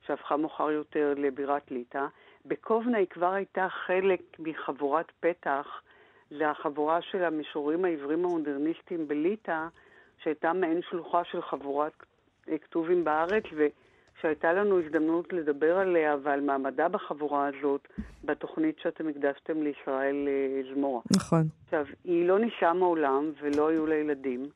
[0.07, 2.07] שהפכה מאוחר יותר לבירת ליטא.
[2.47, 5.67] בקובנה היא כבר הייתה חלק מחבורת פתח
[6.31, 9.67] לחבורה של המשוררים העברים המודרניסטים בליטא,
[10.23, 11.93] שהייתה מעין שלוחה של חבורת
[12.63, 13.45] כתובים בארץ,
[14.19, 17.89] ושהייתה לנו הזדמנות לדבר עליה ועל מעמדה בחבורה הזאת
[18.25, 21.01] בתוכנית שאתם הקדשתם לישראל אה, זמורה.
[21.17, 21.43] נכון.
[21.65, 24.49] עכשיו, היא לא נישאה מעולם ולא היו לה ילדים.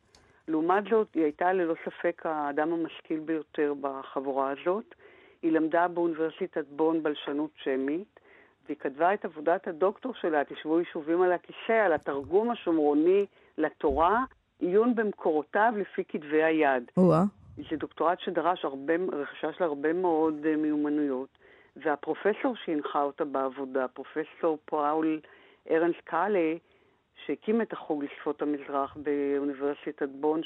[0.49, 4.95] לעומת זאת, היא הייתה ללא ספק האדם המשכיל ביותר בחבורה הזאת.
[5.43, 8.21] היא למדה באוניברסיטת בון בלשנות שמית,
[8.67, 13.27] והיא כתבה את עבודת הדוקטור שלה, תשבו יישובים על הכיסא, על התרגום השומרוני
[13.59, 14.25] לתורה,
[14.59, 16.91] עיון במקורותיו לפי כתבי היד.
[16.97, 17.25] או-אה.
[17.71, 21.29] זה דוקטורט שדרש הרבה, רכישה של הרבה מאוד uh, מיומנויות,
[21.77, 25.21] והפרופסור שהנחה אותה בעבודה, פרופסור פאול
[25.71, 26.55] ארנס קאלה,
[27.27, 30.41] שהקים את החוג לשפות המזרח באוניברסיטת בון,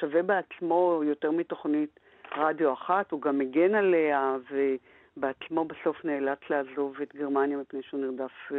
[0.00, 2.00] שווה בעצמו יותר מתוכנית
[2.36, 8.32] רדיו אחת, הוא גם מגן עליה, ובעצמו בסוף נאלץ לעזוב את גרמניה מפני שהוא נרדף
[8.50, 8.54] uh,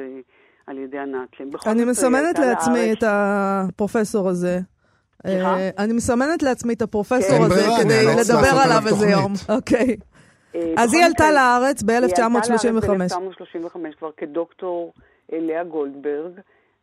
[0.67, 1.51] על ידי הנאצים.
[1.71, 4.74] אני מסמנת לעצמי את הפרופסור הזה.
[5.21, 5.57] סליחה?
[5.57, 9.33] אה, אני מסמנת לעצמי את הפרופסור אין הזה כדי לדבר עליו איזה יום.
[9.49, 9.97] אוקיי.
[10.55, 12.89] אה, אז היא עלתה לארץ היא עלתה ב-1935.
[12.89, 14.93] לארץ ב-1935 כבר כדוקטור
[15.33, 16.31] אה, לאה גולדברג,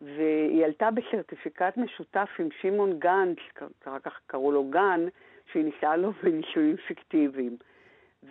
[0.00, 3.38] והיא עלתה בסרטיפיקט משותף עם שמעון גנץ,
[3.84, 5.06] ככה כך קראו לו גן,
[5.52, 7.56] שהיא נישאה לו בנישואים פיקטיביים.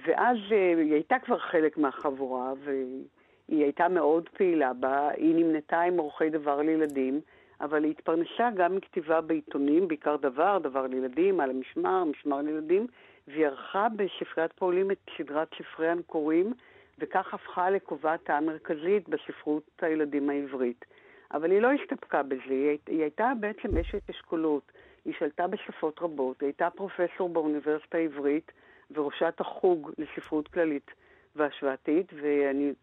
[0.06, 5.10] ואז היא הייתה כבר חלק מהחבורה, והיא הייתה מאוד פעילה בה.
[5.18, 7.22] היא נמנתה עם עורכי דבר לילדים,
[7.62, 12.88] אבל היא התפרנסה גם מכתיבה בעיתונים, בעיקר דבר, דבר לילדים, על המשמר, משמר לילדים,
[13.28, 16.54] והיא ערכה בספריית פועלים את סדרת ספרי הנקורים,
[17.00, 20.86] וכך הפכה לקובעת המרכזית בספרות הילדים העברית.
[21.34, 24.72] אבל היא לא הסתפקה בזה, היא, הי- היא הייתה בעצם אשת אשכולות.
[25.06, 28.52] היא שלטה בשפות רבות, היא הייתה פרופסור באוניברסיטה העברית
[28.92, 30.92] וראשת החוג לספרות כללית
[31.36, 32.74] והשוואתית, ואני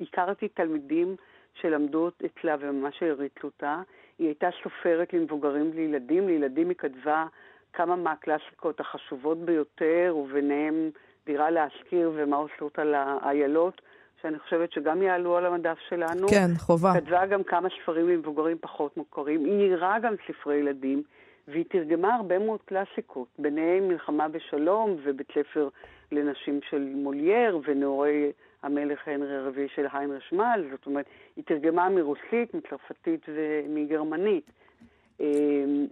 [0.00, 1.16] הכרתי תלמידים
[1.54, 3.82] שלמדו אצלה וממש העריצו אותה.
[4.18, 7.26] היא הייתה סופרת למבוגרים ולילדים, לילדים היא כתבה
[7.72, 10.90] כמה מהקלאסיקות החשובות ביותר, וביניהם
[11.26, 13.80] דירה להשכיר ומה עושות על האיילות,
[14.22, 16.28] שאני חושבת שגם יעלו על המדף שלנו.
[16.28, 16.92] כן, חובה.
[16.94, 19.44] כתבה גם כמה ספרים למבוגרים פחות מוכרים.
[19.44, 21.02] היא עירה גם ספרי ילדים,
[21.48, 25.68] והיא תרגמה הרבה מאוד קלאסיקות, ביניהם מלחמה בשלום ובית ספר
[26.12, 30.64] לנשים של מולייר ונעורי המלך הנרי הרביעי של היינריש שמל.
[30.70, 34.50] זאת אומרת, היא תרגמה מרוסית, מצרפתית ומגרמנית.
[35.20, 35.86] אמ,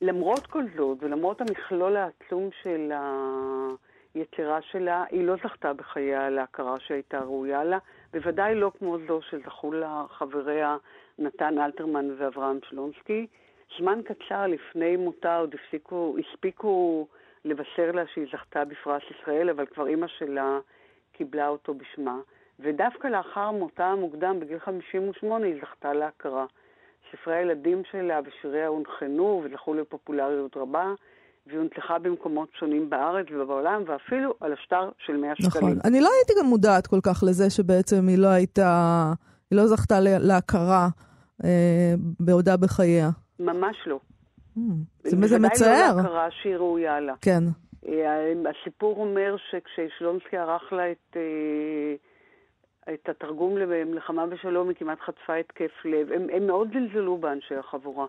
[0.00, 2.92] למרות כל זאת, ולמרות המכלול העצום של
[4.14, 7.78] היצירה שלה, היא לא זכתה בחייה להכרה שהייתה ראויה לה,
[8.12, 10.76] בוודאי לא כמו זו שזכו לה חבריה
[11.18, 13.26] נתן אלתרמן ואברהם שלונסקי.
[13.78, 17.06] זמן קצר לפני מותה עוד הפסיקו, הספיקו
[17.44, 20.58] לבשר לה שהיא זכתה בפרס ישראל, אבל כבר אימא שלה
[21.16, 22.18] קיבלה אותו בשמה.
[22.60, 26.46] ודווקא לאחר מותה המוקדם, בגיל 58, היא זכתה להכרה.
[27.12, 30.94] ספרי הילדים שלה ושיריה הונחנו וזכו לפופולריות רבה,
[31.46, 35.48] והיא הונצחה במקומות שונים בארץ ובעולם, ואפילו על השטר של 100 שקלים.
[35.48, 35.78] נכון.
[35.84, 39.12] אני לא הייתי גם מודעת כל כך לזה שבעצם היא לא הייתה,
[39.50, 40.88] היא לא זכתה להכרה
[41.44, 43.10] אה, בעודה בחייה.
[43.40, 44.00] ממש לא.
[44.56, 44.60] Mm,
[45.02, 45.96] זה, זה בוודאי מצער.
[45.96, 47.14] לא להכרה שהיא ראויה לה.
[47.20, 47.44] כן.
[47.88, 51.94] אה, הסיפור אומר שכששלונסקי ערך לה את, אה,
[52.94, 56.12] את התרגום למלחמה בשלום, היא כמעט חטפה התקף לב.
[56.12, 58.06] הם, הם מאוד זלזלו באנשי החבורה.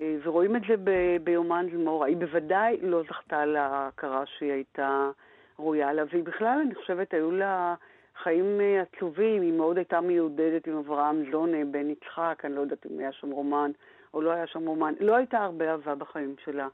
[0.00, 2.06] אה, ורואים את זה ב, ביומן זמורה.
[2.06, 5.10] היא בוודאי לא זכתה להכרה שהיא הייתה
[5.58, 7.74] ראויה לה, והיא בכלל, אני חושבת, היו לה
[8.22, 9.42] חיים עצובים.
[9.42, 13.30] היא מאוד הייתה מיודדת עם אברהם זונה, בן יצחק, אני לא יודעת אם היה שם
[13.30, 13.70] רומן
[14.14, 14.94] או לא היה שם רומן.
[15.00, 16.68] לא הייתה הרבה אהבה בחיים שלה.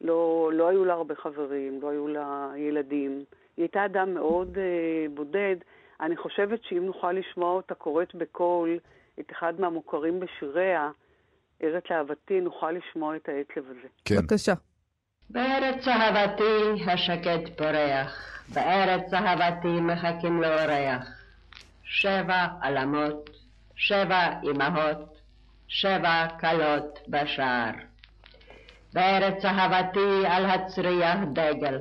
[0.00, 3.24] לא, לא היו לה הרבה חברים, לא היו לה ילדים.
[3.56, 5.56] היא הייתה אדם מאוד אה, בודד.
[6.00, 8.78] אני חושבת שאם נוכל לשמוע אותה קוראת בקול
[9.20, 10.90] את אחד מהמוכרים בשיריה,
[11.62, 13.88] ארץ אהבתי, נוכל לשמוע את העצב הזה.
[14.04, 14.16] כן.
[14.16, 14.54] בבקשה.
[15.30, 21.20] בארץ אהבתי השקט פורח, בארץ אהבתי מחכים לאורח.
[21.84, 23.30] שבע עלמות,
[23.76, 25.18] שבע אמהות,
[25.68, 27.89] שבע כלות בשער.
[28.92, 31.78] בארץ אהבתי על הצריח דגל,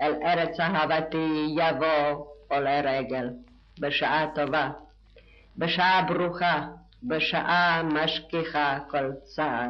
[0.00, 3.30] אל ארץ אהבתי יבוא עולה רגל,
[3.80, 4.70] בשעה טובה,
[5.56, 6.66] בשעה ברוכה,
[7.02, 9.68] בשעה משכיחה כל צער.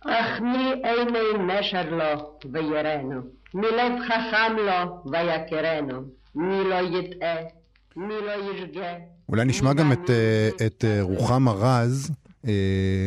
[0.00, 3.20] אך מי עיני נשר לו ויראנו,
[3.54, 6.02] מי לב חכם לו ויכרנו,
[6.34, 7.36] מי לא יטעה,
[7.96, 8.94] מי לא ישגה.
[9.28, 12.10] אולי נשמע גם מאמין את, אה, את אה, רוחמה רז,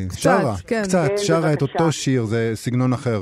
[0.09, 0.81] קצת, שרה, כן.
[0.83, 1.61] קצת, כן, שרה את.
[1.61, 3.21] אותו שיר, זה סגנון אחר.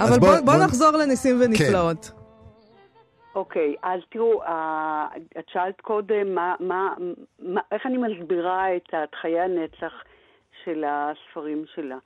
[0.00, 2.21] אבל בוא- בוא, בוא בוא- נחזור לניסים ונפלאות.
[3.34, 5.06] אוקיי, אז תראו, אה,
[5.38, 6.94] את שאלת קודם מה, מה,
[7.38, 9.92] מה, איך אני מסבירה את חיי הנצח
[10.64, 11.98] של הספרים שלה.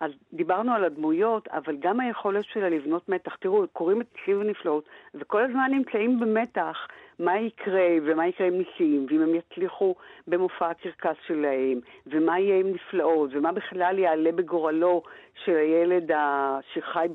[0.00, 3.36] אז דיברנו על הדמויות, אבל גם היכולת שלה לבנות מתח.
[3.36, 9.06] תראו, קוראים את ניסים ונפלאות, וכל הזמן נמצאים במתח מה יקרה, ומה יקרה עם ניסים,
[9.08, 9.94] ואם הם יצליחו
[10.26, 15.02] במופע הקרקס שלהם, ומה יהיה עם נפלאות, ומה בכלל יעלה בגורלו
[15.44, 16.10] של הילד.
[16.74, 17.06] שחי.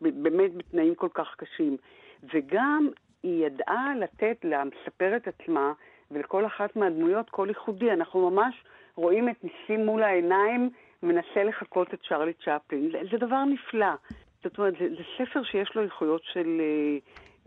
[0.00, 1.76] באמת בתנאים כל כך קשים.
[2.34, 2.88] וגם
[3.22, 5.72] היא ידעה לתת למספרת עצמה
[6.10, 7.90] ולכל אחת מהדמויות קול ייחודי.
[7.90, 8.54] אנחנו ממש
[8.94, 10.70] רואים את ניסים מול העיניים,
[11.02, 12.90] מנסה לחקות את צ'רלי צ'פלין.
[12.92, 13.94] זה, זה דבר נפלא.
[14.44, 16.98] זאת אומרת, זה, זה ספר שיש לו איכויות של אה,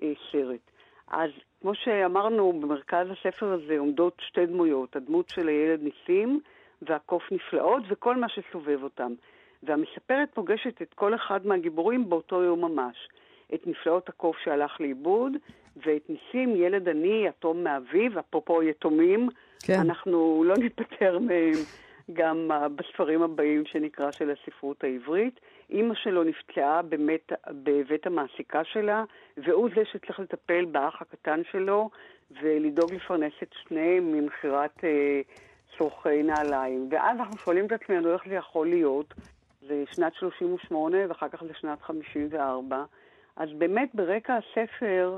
[0.07, 0.71] אה, סרט.
[1.07, 1.29] אז
[1.61, 6.39] כמו שאמרנו, במרכז הספר הזה עומדות שתי דמויות, הדמות של הילד ניסים
[6.81, 9.13] והקוף נפלאות וכל מה שסובב אותם.
[9.63, 13.07] והמספרת פוגשת את כל אחד מהגיבורים באותו יום ממש.
[13.53, 15.33] את נפלאות הקוף שהלך לאיבוד,
[15.85, 19.29] ואת ניסים, ילד עני, יתום מאביו, אפרופו יתומים,
[19.63, 19.79] כן.
[19.79, 21.53] אנחנו לא ניפטר מהם
[22.13, 25.39] גם בספרים הבאים שנקרא של הספרות העברית.
[25.69, 29.03] אימא שלו נפצעה באמת בבית המעסיקה שלה,
[29.37, 31.89] והוא זה שצריך לטפל באח הקטן שלו
[32.41, 35.21] ולדאוג לפרנס את שניהם ממכירת אה,
[35.77, 36.87] צורכי נעליים.
[36.91, 39.13] ואז אנחנו שואלים את עצמנו איך זה יכול להיות.
[39.67, 42.83] זה שנת 38 ואחר כך זה שנת 54.
[43.35, 45.17] אז באמת ברקע הספר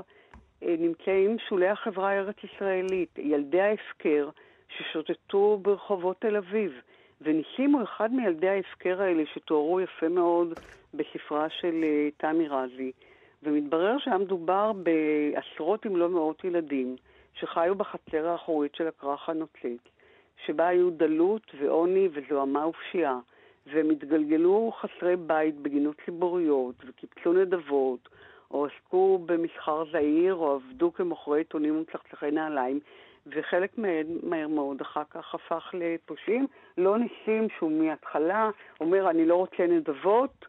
[0.62, 4.28] אה, נמצאים שולי החברה הארץ-ישראלית, ילדי ההפקר
[4.68, 6.72] ששוטטו ברחובות תל אביב.
[7.20, 10.52] וניסים הוא אחד מילדי ההפקר האלה שתוארו יפה מאוד
[10.94, 12.92] בספרה של אה, תמי רזי.
[13.42, 16.96] ומתברר שהיה מדובר בעשרות אם לא מאות ילדים
[17.34, 19.82] שחיו בחצר האחורית של הכרך הנוצץ,
[20.46, 23.18] שבה היו דלות ועוני וזוהמה ופשיעה,
[23.72, 28.08] והם התגלגלו חסרי בית בגינות ציבוריות וקיפצו נדבות,
[28.50, 32.80] או עסקו במסחר זעיר, או עבדו כמוכרי עיתונים ומצחצחי נעליים,
[33.26, 36.46] וחלק מהם מהר מאוד אחר כך הפך לפושעים.
[36.78, 38.50] לא ניסים שהוא מההתחלה
[38.80, 40.46] אומר, אני לא רוצה נדבות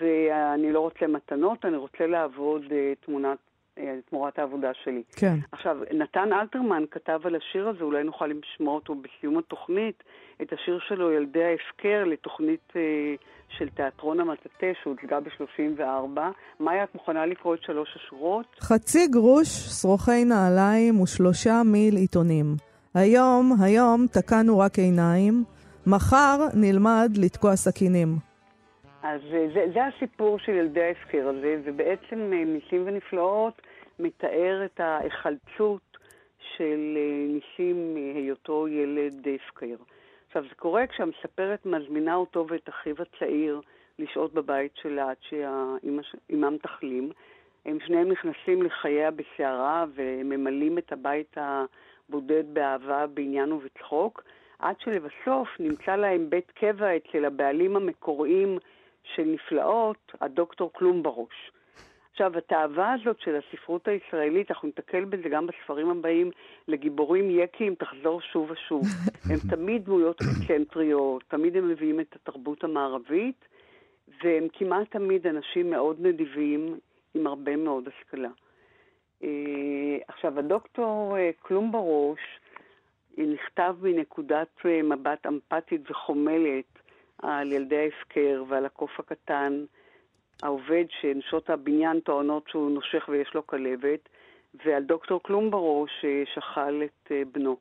[0.00, 3.38] ואני לא רוצה מתנות, אני רוצה לעבוד uh, תמונת,
[4.10, 5.02] תמורת העבודה שלי.
[5.16, 5.34] כן.
[5.52, 10.02] עכשיו, נתן אלתרמן כתב על השיר הזה, אולי נוכל לשמוע אותו בסיום התוכנית,
[10.42, 13.14] את השיר שלו, ילדי ההפקר, לתוכנית אה,
[13.48, 16.20] של תיאטרון המטאטה שהוצגה ב-34.
[16.60, 18.46] מאיה, את מוכנה לקרוא את שלוש השורות?
[18.60, 22.46] חצי גרוש, שרוכי נעליים ושלושה מיל עיתונים.
[22.94, 25.44] היום, היום תקענו רק עיניים,
[25.86, 28.08] מחר נלמד לתקוע סכינים.
[29.02, 33.62] אז אה, זה, זה הסיפור של ילדי ההפקר הזה, ובעצם אה, ניסים ונפלאות
[34.00, 35.98] מתאר את ההיחלצות
[36.56, 39.76] של אה, ניסים מהיותו ילד הפקר.
[40.26, 43.60] עכשיו, זה קורה כשהמספרת מזמינה אותו ואת אחיו הצעיר
[43.98, 47.10] לשהות בבית שלה עד שאימם תחלים.
[47.64, 54.22] הם שניהם נכנסים לחייה בסערה וממלאים את הבית הבודד באהבה, בעניין ובצחוק,
[54.58, 58.58] עד שלבסוף נמצא להם בית קבע אצל הבעלים המקוריים
[59.02, 61.50] של נפלאות, הדוקטור כלום בראש.
[62.12, 66.30] עכשיו, התאווה הזאת של הספרות הישראלית, אנחנו נתקל בזה גם בספרים הבאים,
[66.68, 68.82] לגיבורים יקים תחזור שוב ושוב.
[69.30, 73.44] הם תמיד דמויות אקצנטריות, תמיד הם מביאים את התרבות המערבית,
[74.22, 76.78] והם כמעט תמיד אנשים מאוד נדיבים,
[77.14, 78.28] עם הרבה מאוד השכלה.
[79.22, 79.24] Uh,
[80.08, 82.20] עכשיו, הדוקטור כלום בראש
[83.18, 84.48] נכתב מנקודת
[84.84, 86.78] מבט אמפתית וחומלת
[87.22, 89.64] על ילדי ההפקר ועל הקוף הקטן.
[90.42, 94.08] העובד שנשות הבניין טוענות שהוא נושך ויש לו כלבת,
[94.64, 97.56] ועל דוקטור כלום בראש ששכל את אה, בנו.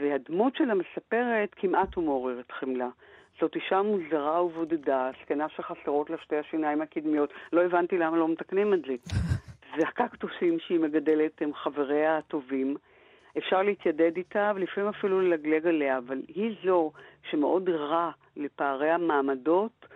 [0.00, 2.88] והדמות של המספרת כמעט הוא מעוררת חמלה.
[3.40, 7.32] זאת אישה מוזרה ובודדה, זקנה שחסרות לה שתי השיניים הקדמיות.
[7.52, 8.94] לא הבנתי למה לא מתקנים את זה.
[9.78, 12.76] והקקטוסים שהיא מגדלת הם חבריה הטובים.
[13.38, 16.92] אפשר להתיידד איתה ולפעמים אפילו ללגלג עליה, אבל היא זו
[17.30, 19.86] שמאוד רע לפערי המעמדות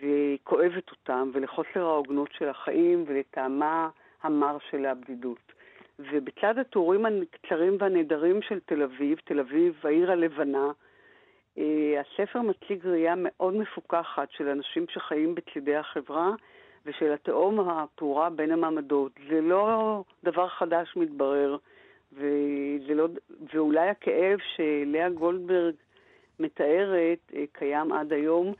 [0.00, 3.88] והיא כואבת אותם, ולחוסר ההוגנות של החיים, ולטעמה
[4.22, 5.52] המר של הבדידות.
[5.98, 10.70] ובצד התיאורים הקצרים והנהדרים של תל אביב, תל אביב, העיר הלבנה,
[11.58, 16.30] אה, הספר מציג ראייה מאוד מפוכחת של אנשים שחיים בצדי החברה
[16.86, 19.12] ושל התהום הפעורה בין המעמדות.
[19.28, 21.56] זה לא דבר חדש מתברר,
[22.88, 23.08] לא,
[23.52, 25.74] ואולי הכאב שלאה גולדברג
[26.40, 28.54] מתארת אה, קיים עד היום.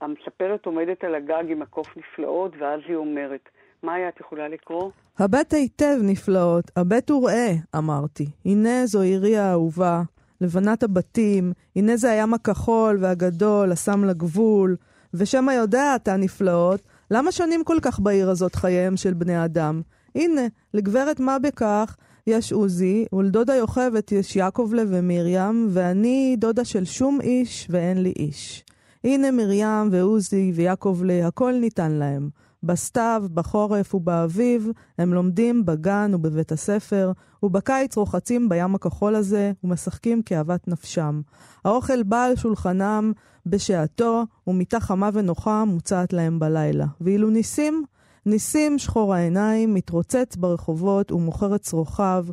[0.00, 3.48] המספרת עומדת על הגג עם הקוף נפלאות, ואז היא אומרת,
[3.82, 4.90] מאיה, את יכולה לקרוא?
[5.18, 8.26] הבט היטב נפלאות, הבט וראה, אמרתי.
[8.44, 10.02] הנה זו עירי האהובה,
[10.40, 14.76] לבנת הבתים, הנה זה הים הכחול והגדול, הסם לגבול,
[15.14, 19.82] ושמא יודע אתה נפלאות, למה שונים כל כך בעיר הזאת חייהם של בני אדם?
[20.14, 20.42] הנה,
[20.74, 27.20] לגברת מה בכך, יש עוזי, ולדודה יוכבת יש יעקב לב ומרים, ואני דודה של שום
[27.20, 28.64] איש ואין לי איש.
[29.04, 32.28] הנה מרים ועוזי ויעקב ליה, הכל ניתן להם.
[32.62, 40.68] בסתיו, בחורף ובאביב הם לומדים בגן ובבית הספר, ובקיץ רוחצים בים הכחול הזה ומשחקים כאוות
[40.68, 41.20] נפשם.
[41.64, 43.12] האוכל בא על שולחנם
[43.46, 46.86] בשעתו, ומיטה חמה ונוחה מוצעת להם בלילה.
[47.00, 47.84] ואילו ניסים,
[48.26, 52.26] ניסים שחור העיניים, מתרוצץ ברחובות ומוכר את צרוכיו,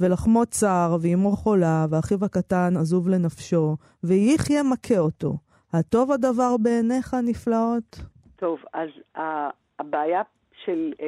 [0.00, 5.36] ולחמו צר, ואמו חולה, ואחיו הקטן עזוב לנפשו, ויחיה מכה אותו.
[5.72, 7.96] הטוב הדבר בעיניך נפלאות?
[8.36, 10.22] טוב, אז ה- הבעיה
[10.64, 11.06] של אה,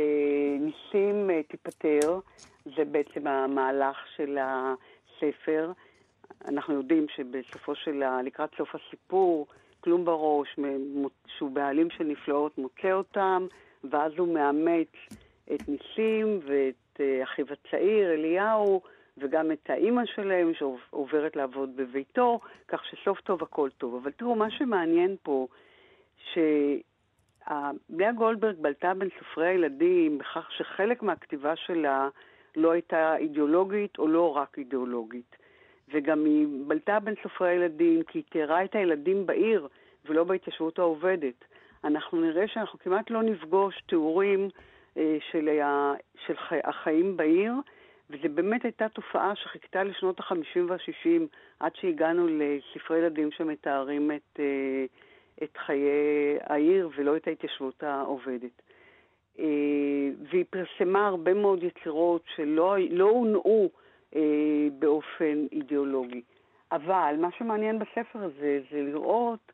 [0.61, 2.21] ניסים אה, תיפתר,
[2.65, 5.73] זה בעצם המהלך של הספר.
[6.49, 8.23] אנחנו יודעים שבסופו של ה...
[8.23, 9.47] לקראת סוף הסיפור,
[9.81, 10.49] כלום בראש,
[11.27, 13.47] שהוא בעלים של נפלאות, מוצא אותם,
[13.91, 14.89] ואז הוא מאמץ
[15.55, 18.81] את ניסים ואת אה, אחיו הצעיר, אליהו,
[19.19, 23.95] וגם את האימא שלהם שעוברת לעבוד בביתו, כך שסוף טוב הכל טוב.
[23.95, 25.47] אבל תראו, מה שמעניין פה,
[26.19, 26.39] ש...
[27.91, 32.09] לאה גולדברג בלטה בין סופרי הילדים בכך שחלק מהכתיבה שלה
[32.57, 35.37] לא הייתה אידיאולוגית או לא רק אידיאולוגית.
[35.89, 39.69] וגם היא בלטה בין סופרי הילדים כי היא תיארה את הילדים בעיר
[40.05, 41.45] ולא בהתיישבות העובדת.
[41.85, 44.49] אנחנו נראה שאנחנו כמעט לא נפגוש תיאורים
[44.97, 45.49] אה, של,
[46.65, 47.53] החיים בעיר,
[48.15, 51.21] וזו באמת הייתה תופעה שחיכתה לשנות ה-50 וה-60
[51.61, 54.41] עד שהגענו לספרי ילדים שמתארים את...
[54.41, 54.85] אה,
[55.43, 58.63] את חיי העיר ולא את ההתיישבות העובדת.
[59.39, 59.45] אה,
[60.31, 63.71] והיא פרסמה הרבה מאוד יצירות שלא לא הונעו
[64.17, 64.21] אה,
[64.79, 66.23] באופן אידיאולוגי.
[66.73, 69.53] אבל מה שמעניין בספר הזה זה לראות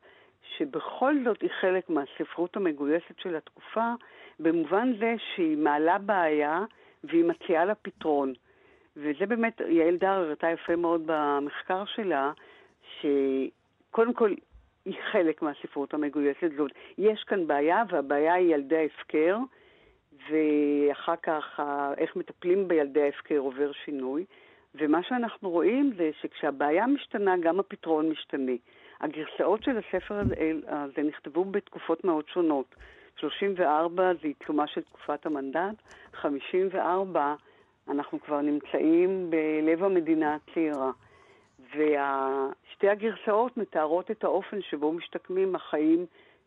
[0.57, 3.93] שבכל זאת היא חלק מהספרות המגויסת של התקופה,
[4.39, 6.63] במובן זה שהיא מעלה בעיה
[7.03, 8.33] והיא מציעה לה פתרון.
[8.97, 12.31] וזה באמת, יעל דר הראתה יפה מאוד במחקר שלה,
[12.99, 14.33] שקודם כל
[14.85, 16.71] היא חלק מהספרות המגויסת זאת.
[16.97, 19.37] יש כאן בעיה, והבעיה היא ילדי ההפקר,
[20.29, 21.59] ואחר כך
[21.97, 24.25] איך מטפלים בילדי ההפקר עובר שינוי.
[24.75, 28.51] ומה שאנחנו רואים זה שכשהבעיה משתנה, גם הפתרון משתנה.
[29.01, 30.21] הגרסאות של הספר
[30.67, 32.75] הזה נכתבו בתקופות מאוד שונות.
[33.15, 35.75] 34 זה עיצומה של תקופת המנדט,
[36.13, 37.35] 54
[37.89, 40.91] אנחנו כבר נמצאים בלב המדינה הצעירה.
[41.59, 46.05] ושתי הגרסאות מתארות את האופן שבו משתקמים החיים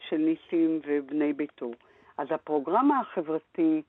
[0.09, 1.70] של ניסים ובני ביתו.
[2.18, 3.85] אז הפרוגרמה החברתית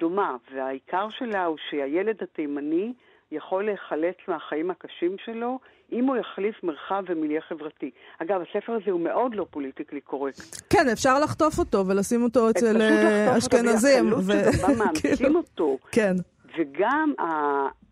[0.00, 2.92] דומה, והעיקר שלה הוא שהילד התימני
[3.32, 5.58] יכול להיחלץ מהחיים הקשים שלו
[5.92, 7.90] אם הוא יחליף מרחב ומיליה חברתי.
[8.18, 10.56] אגב, הספר הזה הוא מאוד לא פוליטיקלי קורקט.
[10.70, 14.10] כן, אפשר לחטוף אותו ולשים אותו אצל אה, אשכנזים.
[14.10, 15.78] פשוט לחטוף אותו, ובקלות מאמצים כאילו, אותו.
[15.92, 16.14] כן.
[16.58, 17.12] וגם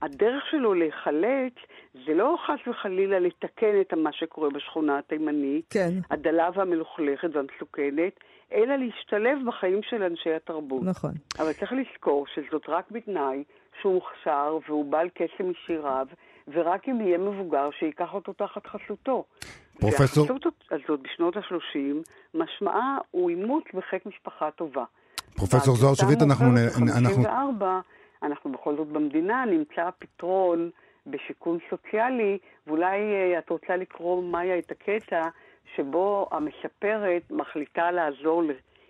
[0.02, 1.52] הדרך שלו להיחלץ
[2.06, 5.90] זה לא חס וחלילה לתקן את מה שקורה בשכונה התימנית, כן.
[6.10, 8.12] הדלה והמלוכלכת והמסוכנת,
[8.52, 10.82] אלא להשתלב בחיים של אנשי התרבות.
[10.82, 11.12] נכון.
[11.38, 13.44] אבל צריך לזכור שזאת רק בתנאי
[13.80, 16.06] שהוא מוכשר והוא בעל קסם משיריו,
[16.48, 19.24] ורק אם יהיה מבוגר שייקח אותו תחת חסותו.
[19.80, 20.26] פרופסור...
[20.30, 21.78] והחסות הזאת בשנות ה-30,
[22.34, 24.84] משמעה הוא אימוץ בחיק משפחה טובה.
[25.36, 26.46] פרופסור זוהר שביט, אנחנו...
[26.98, 27.22] אנחנו...
[28.22, 30.70] אנחנו בכל זאת במדינה, נמצא פתרון
[31.06, 35.28] בשיכון סוציאלי, ואולי אה, את רוצה לקרוא, מאיה, את הקטע
[35.76, 38.42] שבו המספרת מחליטה לעזור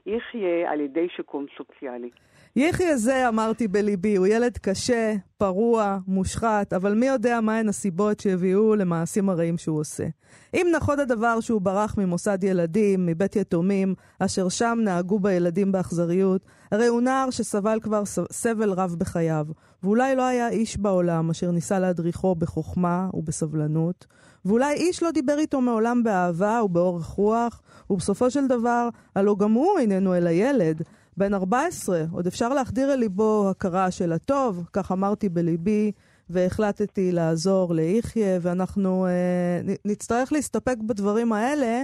[0.06, 2.10] ליחיא על ידי שיקום סוציאלי.
[2.56, 8.76] יחיא זה, אמרתי בליבי, הוא ילד קשה, פרוע, מושחת, אבל מי יודע מהן הסיבות שהביאו
[8.76, 10.06] למעשים הרעים שהוא עושה.
[10.54, 16.86] אם נכון הדבר שהוא ברח ממוסד ילדים, מבית יתומים, אשר שם נהגו בילדים באכזריות, הרי
[16.86, 19.46] הוא נער שסבל כבר סבל רב בחייו,
[19.82, 24.06] ואולי לא היה איש בעולם אשר ניסה להדריכו בחוכמה ובסבלנות,
[24.44, 29.78] ואולי איש לא דיבר איתו מעולם באהבה ובאורך רוח, ובסופו של דבר, הלא גם הוא
[29.78, 30.82] איננו אלא ילד,
[31.16, 35.92] בן 14, עוד אפשר להחדיר אל ליבו הכרה של הטוב, כך אמרתי בליבי,
[36.30, 41.82] והחלטתי לעזור ליחיא, ואנחנו אה, נצטרך להסתפק בדברים האלה,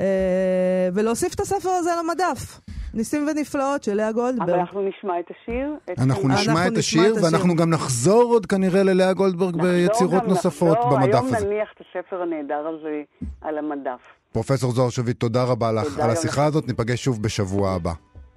[0.00, 2.60] אה, ולהוסיף את הספר הזה למדף.
[2.94, 4.50] ניסים ונפלאות של לאה גולדברג.
[4.50, 5.74] אבל אנחנו נשמע את השיר.
[5.92, 10.98] את אנחנו נשמע את השיר, ואנחנו גם נחזור עוד כנראה ללאה גולדברג ביצירות נוספות נחזור,
[10.98, 11.36] במדף היום הזה.
[11.36, 13.02] היום נניח את הספר הנהדר הזה
[13.40, 14.00] על המדף.
[14.32, 16.48] פרופסור זוהר שביט, תודה רבה לך תודה על גם השיחה לך.
[16.48, 17.92] הזאת, ניפגש שוב בשבוע הבא.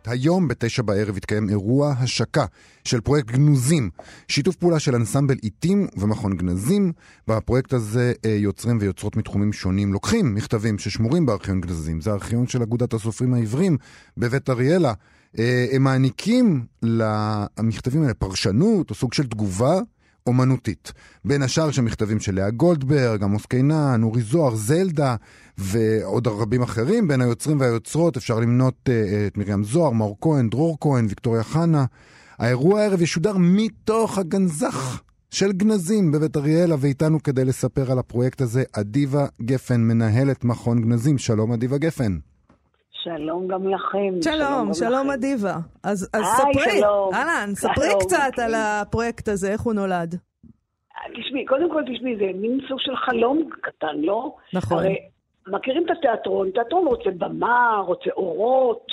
[0.08, 2.46] היום בתשע בערב יתקיים אירוע השקה
[2.84, 3.90] של פרויקט גנוזים,
[4.28, 6.92] שיתוף פעולה של אנסמבל עיתים ומכון גנזים.
[7.28, 12.62] בפרויקט הזה אה, יוצרים ויוצרות מתחומים שונים לוקחים מכתבים ששמורים בארכיון גנזים, זה הארכיון של
[12.62, 13.78] אגודת הסופרים העברים
[14.18, 14.94] בבית אריאלה.
[15.40, 19.80] אה, הם מעניקים למכתבים האלה פרשנות או סוג של תגובה,
[20.28, 20.94] אומנותית.
[21.26, 25.16] בין השאר של מכתבים של לאה גולדברג, עמוס קינן, אורי זוהר, זלדה
[25.58, 27.08] ועוד רבים אחרים.
[27.08, 28.92] בין היוצרים והיוצרות אפשר למנות uh,
[29.28, 31.86] את מרים זוהר, מאור כהן, דרור כהן, ויקטוריה חנה.
[32.38, 35.02] האירוע הערב ישודר מתוך הגנזך
[35.32, 41.18] של גנזים בבית אריאלה, ואיתנו כדי לספר על הפרויקט הזה, אדיבה גפן, מנהלת מכון גנזים.
[41.18, 42.31] שלום אדיבה גפן.
[43.04, 44.22] שלום גם לכם.
[44.22, 45.12] שלום, שלום לכם.
[45.12, 45.54] אדיבה.
[45.84, 47.14] אז אז היי, ספרי, שלום.
[47.14, 48.40] אהלן, ספרי שלום, קצת.
[48.40, 50.16] על הפרויקט הזה, איך הוא נולד.
[51.16, 54.36] תשמעי, קודם כל תשמעי, זה מין סוג של חלום קטן, לא?
[54.54, 54.78] נכון.
[54.78, 54.96] הרי
[55.48, 58.86] מכירים את התיאטרון, תיאטרון רוצה במה, רוצה אורות,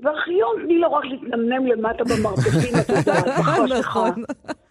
[0.00, 3.26] וארכיון, תני לו רק להתנמנם למטה במרתפים, את יודעת.
[3.80, 4.22] נכון.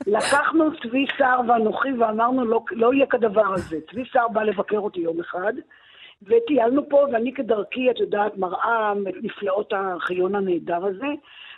[0.08, 3.78] לקחנו צבי סער ואנוכי ואמרנו, לא, לא יהיה כדבר הזה.
[3.92, 5.54] צבי סער בא לבקר אותי יום אחד,
[6.24, 11.08] וטיילנו פה, ואני כדרכי, את יודעת, מראה את נפלאות הארכיון הנהדר הזה,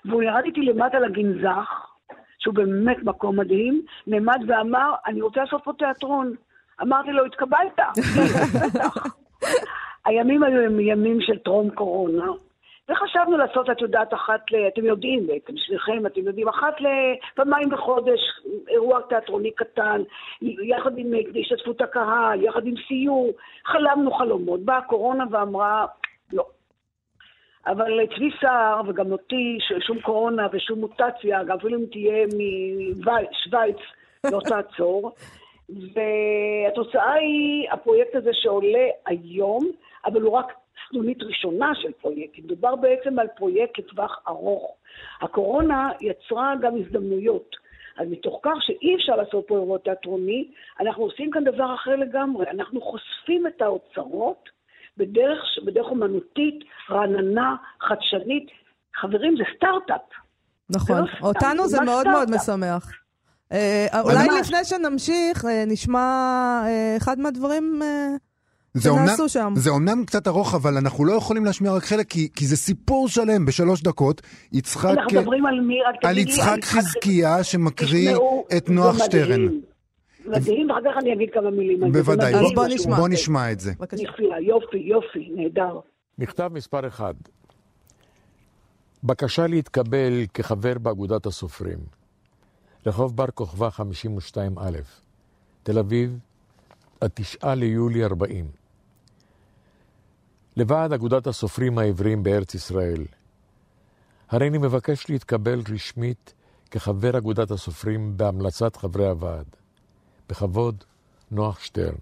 [0.06, 1.86] והוא ירד איתי למטה לגנזך,
[2.40, 6.34] שהוא באמת מקום מדהים, נעמד ואמר, אני רוצה לעשות פה תיאטרון.
[6.82, 7.80] אמרתי לו, התקבלת?
[10.06, 12.26] הימים היו ימים של טרום קורונה,
[12.90, 14.68] וחשבנו לעשות, את יודעת, אחת ל...
[14.68, 18.20] אתם יודעים, בעצם, שניכם, אתם יודעים, אחת לפעמיים בחודש,
[18.68, 20.02] אירוע תיאטרוני קטן,
[20.42, 23.32] יחד עם השתתפות הקהל, יחד עם סיור,
[23.66, 24.60] חלמנו חלומות.
[24.60, 25.86] באה הקורונה ואמרה,
[26.34, 26.46] לא.
[27.68, 32.26] אבל צבי סער, וגם אותי, שום קורונה ושום מוטציה, גם אפילו אם תהיה
[33.00, 33.78] משוויץ,
[34.32, 35.12] לא תעצור.
[35.70, 39.68] והתוצאה היא הפרויקט הזה שעולה היום,
[40.06, 40.54] אבל הוא רק
[40.90, 42.40] סנונית ראשונה של פרויקט.
[42.40, 44.76] מדובר בעצם על פרויקט לטווח ארוך.
[45.22, 47.56] הקורונה יצרה גם הזדמנויות.
[47.98, 52.46] אז מתוך כך שאי אפשר לעשות פה אירוע תיאטרוני, אנחנו עושים כאן דבר אחר לגמרי.
[52.50, 54.50] אנחנו חושפים את האוצרות
[54.98, 56.60] בדרך, בדרך אומנותית,
[56.90, 58.48] רעננה, חדשנית.
[58.96, 60.02] חברים, זה סטארט-אפ.
[60.70, 60.96] נכון.
[60.96, 62.50] זה לא סתם, אותנו זה מאוד מאוד סטארט-אפ.
[62.50, 62.92] משמח.
[63.52, 64.40] אה, אולי ממש.
[64.42, 66.00] לפני שנמשיך, אה, נשמע
[66.66, 68.16] אה, אחד מהדברים אה,
[68.74, 69.54] זה שנעשו אומנם, שם.
[69.56, 73.08] זה אומנם קצת ארוך, אבל אנחנו לא יכולים להשמיע רק חלק, כי, כי זה סיפור
[73.08, 74.22] שלם בשלוש דקות.
[74.52, 75.76] יצחק, אנחנו מדברים על מי?
[75.90, 79.42] רק על תגיד לי, יצחק חזקיה שמקריא תשמעו, את נוח זה שטרן.
[79.46, 79.62] מדהים.
[80.26, 82.00] מדהים, ואחר כך אני אגיד כמה מילים על זה.
[82.00, 82.34] בוודאי.
[82.34, 82.98] מדהים אז בוא מה שהוא נשמע.
[82.98, 83.10] בוא.
[83.10, 83.74] נשמע את זה.
[83.80, 84.04] בבקשה.
[84.04, 85.80] נפלא, יופי, יופי, נהדר.
[86.20, 87.16] מכתב מספר 1.
[89.04, 91.80] בקשה להתקבל כחבר באגודת הסופרים.
[92.86, 94.60] רחוב בר כוכבא 52א,
[95.64, 96.20] תל אביב,
[97.02, 98.59] התשעה ליולי 40.
[100.60, 103.06] לוועד אגודת הסופרים העבריים בארץ ישראל.
[104.30, 106.34] הריני מבקש להתקבל רשמית
[106.72, 109.46] כחבר אגודת הסופרים בהמלצת חברי הוועד.
[110.30, 110.84] בכבוד,
[111.32, 111.96] נוח שטרן.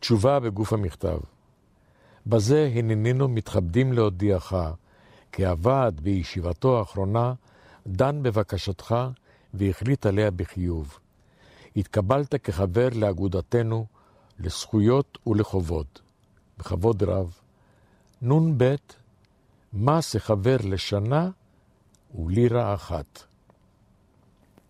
[0.00, 1.18] תשובה בגוף המכתב.
[2.26, 4.54] בזה הננינו מתכבדים להודיעך
[5.32, 7.34] כי הוועד בישיבתו האחרונה
[7.86, 8.94] דן בבקשתך
[9.54, 10.98] והחליט עליה בחיוב.
[11.76, 13.86] התקבלת כחבר לאגודתנו
[14.38, 16.09] לזכויות ולחובות.
[16.60, 17.38] בכבוד רב.
[18.22, 18.74] נ"ב
[19.72, 21.30] מס החבר לשנה
[22.14, 23.22] ולירה אחת.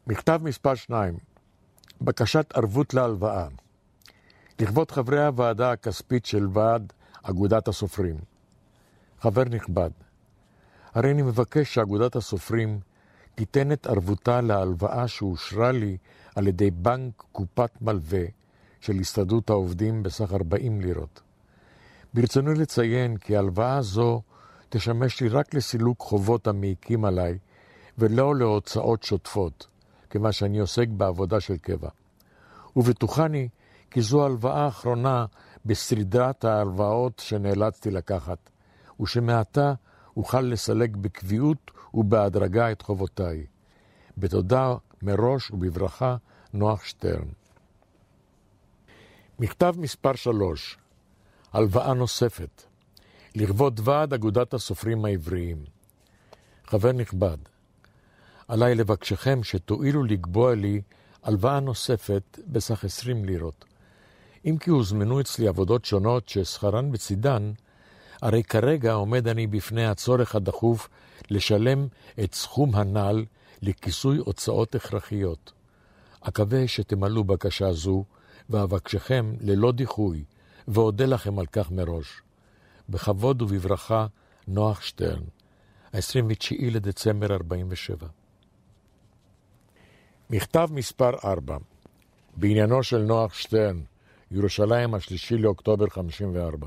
[0.06, 1.14] מכתב מספר 2
[2.00, 3.48] בקשת ערבות להלוואה.
[4.60, 8.16] לכבוד חברי הוועדה הכספית של ועד אגודת הסופרים.
[9.20, 9.90] חבר נכבד,
[10.94, 12.80] הרי אני מבקש שאגודת הסופרים
[13.34, 15.96] תיתן את ערבותה להלוואה שאושרה לי
[16.34, 18.24] על ידי בנק קופת מלווה
[18.80, 21.20] של הסתדרות העובדים בסך 40 לירות.
[22.14, 24.22] ברצוני לציין כי הלוואה זו
[24.68, 27.38] תשמש לי רק לסילוק חובות המעיקים עליי
[27.98, 29.66] ולא להוצאות שוטפות,
[30.10, 31.88] כיוון שאני עוסק בעבודה של קבע.
[32.76, 33.48] ובטוחני
[33.90, 35.26] כי זו ההלוואה האחרונה
[35.64, 38.50] בסדרת ההלוואות שנאלצתי לקחת,
[39.00, 39.74] ושמעתה
[40.16, 43.46] אוכל לסלק בקביעות ובהדרגה את חובותיי.
[44.18, 46.16] בתודה מראש ובברכה,
[46.52, 47.28] נוח שטרן.
[49.38, 50.78] מכתב מספר 3,
[51.52, 52.62] הלוואה נוספת,
[53.34, 55.64] לכבוד ועד אגודת הסופרים העבריים.
[56.66, 57.36] חבר נכבד,
[58.48, 60.80] עליי לבקשכם שתואילו לקבוע לי
[61.22, 63.64] הלוואה נוספת בסך 20 לירות.
[64.44, 67.52] אם כי הוזמנו אצלי עבודות שונות ששכרן בצידן,
[68.22, 70.88] הרי כרגע עומד אני בפני הצורך הדחוף
[71.30, 71.86] לשלם
[72.24, 73.24] את סכום הנ"ל
[73.62, 75.52] לכיסוי הוצאות הכרחיות.
[76.20, 78.04] אקווה שתמלאו בקשה זו,
[78.50, 80.24] ואבקשכם ללא דיחוי,
[80.70, 82.22] ואודה לכם על כך מראש.
[82.88, 84.06] בכבוד ובברכה,
[84.48, 85.22] נוח שטרן,
[85.92, 88.06] 29 לדצמבר 47.
[90.30, 91.56] מכתב מספר 4,
[92.36, 93.80] בעניינו של נוח שטרן,
[94.30, 96.66] ירושלים השלישי לאוקטובר 54.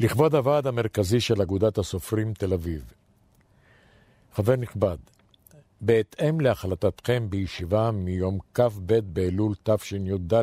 [0.00, 2.92] לכבוד הוועד המרכזי של אגודת הסופרים תל אביב.
[4.34, 4.98] חבר נכבד,
[5.80, 10.34] בהתאם להחלטתכם בישיבה מיום כ"ב באלול תשי"ד,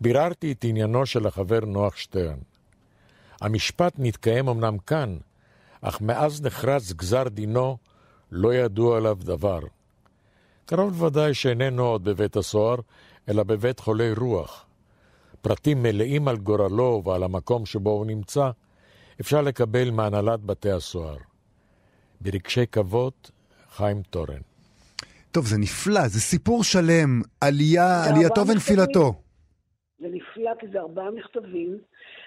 [0.00, 2.38] ביררתי את עניינו של החבר נוח שטרן.
[3.40, 5.16] המשפט נתקיים אמנם כאן,
[5.80, 7.76] אך מאז נחרץ גזר דינו,
[8.32, 9.60] לא ידוע עליו דבר.
[10.66, 12.76] קרוב לוודאי שאיננו עוד בבית הסוהר,
[13.28, 14.64] אלא בבית חולי רוח.
[15.42, 18.50] פרטים מלאים על גורלו ועל המקום שבו הוא נמצא,
[19.20, 21.16] אפשר לקבל מהנהלת בתי הסוהר.
[22.20, 23.12] ברגשי כבוד,
[23.76, 24.40] חיים תורן.
[25.30, 29.14] טוב, זה נפלא, זה סיפור שלם, עלייה, עלייתו ונפילתו.
[30.00, 31.78] זה נפלא כי זה ארבעה מכתבים.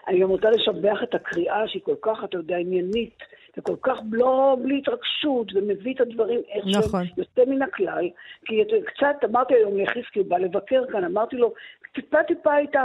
[0.07, 3.17] אני גם רוצה לשבח את הקריאה שהיא כל כך, אתה יודע, עניינית,
[3.57, 7.05] וכל כך לא, בלי התרגשות, ומביא את הדברים איך נכון.
[7.05, 8.09] שהם יוצא מן הכלל.
[8.45, 11.53] כי קצת, אמרתי היום ליחזקי, הוא בא לבקר כאן, אמרתי לו,
[11.93, 12.75] טיפה טיפה היית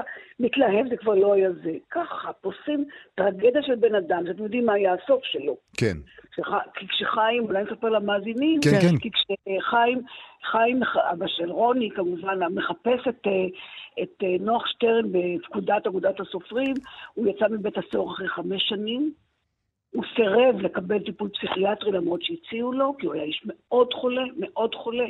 [0.40, 1.72] מתלהב, זה כבר לא היה זה.
[1.90, 2.84] ככה, פוסים
[3.14, 5.56] טרגדיה של בן אדם, שאתם יודעים מה היה הסוף שלו.
[5.76, 5.96] כן.
[6.32, 8.96] כשח- כי כשחיים, אולי נספר למאזינים, כן, כן.
[8.98, 10.00] כי כשחיים,
[10.50, 10.80] חיים,
[11.12, 13.32] אבא של רוני כמובן, מחפש את, אה,
[14.02, 16.74] את אה, נוח שטרן בפקודת אגודת הסופרים,
[17.14, 19.12] הוא יצא מבית הסוהר אחרי חמש שנים,
[19.94, 24.74] הוא סירב לקבל טיפול פסיכיאטרי למרות שהציעו לו, כי הוא היה איש מאוד חולה, מאוד
[24.74, 25.04] חולה.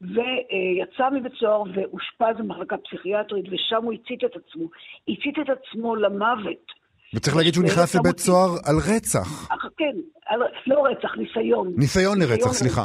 [0.00, 4.66] ויצא מבית סוהר ואושפז במחלקה פסיכיאטרית, ושם הוא הצית את עצמו.
[5.08, 6.72] הצית את עצמו למוות.
[7.14, 9.48] וצריך להגיד שהוא נכנס לבית סוהר על רצח.
[9.76, 11.72] כן, על- לא רצח, ניסיון.
[11.76, 12.84] ניסיון לרצח, סליחה.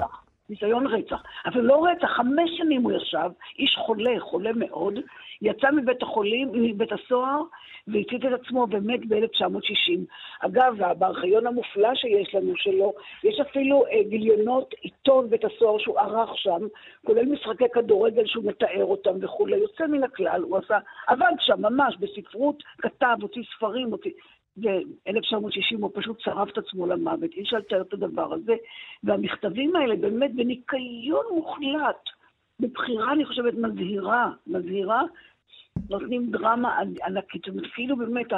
[0.49, 1.21] ניסיון רצח.
[1.45, 4.93] אבל לא רצח, חמש שנים הוא ישב, איש חולה, חולה מאוד,
[5.41, 7.41] יצא מבית החולים, מבית הסוהר,
[7.87, 9.99] והצית את עצמו ומת ב-1960.
[10.39, 16.29] אגב, בארכיון המופלא שיש לנו שלו, יש אפילו אה, גיליונות עיתון בית הסוהר שהוא ערך
[16.35, 16.67] שם,
[17.05, 19.57] כולל משחקי כדורגל שהוא מתאר אותם וכולי.
[19.57, 20.77] יוצא מן הכלל, הוא עשה,
[21.07, 24.11] עבד שם ממש בספרות, כתב, הוציא ספרים, הוציא...
[24.57, 28.55] ב-1960 הוא פשוט שרף את עצמו למוות, אי אפשר לתאר את הדבר הזה.
[29.03, 32.09] והמכתבים האלה באמת בניקיון מוחלט,
[32.59, 35.01] בבחירה, אני חושבת, מזהירה, מזהירה,
[35.89, 37.41] נותנים דרמה ענ- ענקית.
[37.75, 38.37] כאילו באמת, ה...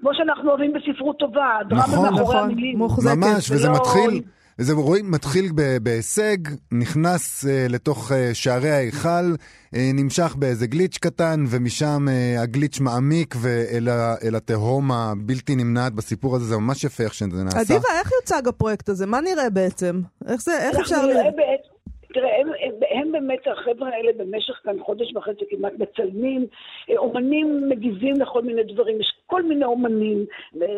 [0.00, 2.78] כמו שאנחנו אוהבים בספרות טובה, הדרמה נכון, מאחורי נכון, המילים.
[2.78, 3.16] מוחזקת.
[3.16, 4.22] ממש, וזה ולא- מתחיל,
[4.58, 6.36] זה רואים, מתחיל ב- בהישג,
[6.72, 9.08] נכנס אה, לתוך אה, שערי ההיכל,
[9.74, 15.92] אה, נמשך באיזה גליץ' קטן, ומשם אה, הגליץ' מעמיק ואל ה- אל התהום הבלתי נמנעת
[15.92, 17.60] בסיפור הזה, זה ממש יפה איך שזה נעשה.
[17.60, 19.06] אדיבה, איך יוצג הפרויקט הזה?
[19.06, 20.00] מה נראה בעצם?
[20.28, 21.06] איך זה, איך אנחנו אפשר...
[21.06, 21.73] נראה ל- בעצם-
[22.14, 26.46] תראה, הם, הם, הם באמת, החבר'ה האלה במשך כאן חודש וחצי כמעט מצלמים,
[26.90, 30.24] אה, אומנים מגיבים לכל מיני דברים, יש כל מיני אומנים,
[30.62, 30.68] אה,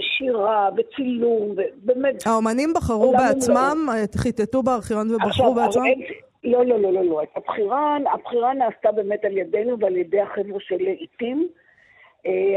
[0.00, 2.26] שירה וצילום, ובאמת...
[2.26, 5.84] האומנים בחרו בעצמם, חיטטו בארכיון ובחרו בעצמם?
[5.84, 6.02] אין-
[6.44, 7.22] לא, לא, לא, לא, לא.
[7.36, 11.48] הבחירה, הבחירה נעשתה באמת על ידינו ועל ידי החבר'ה של עיתים.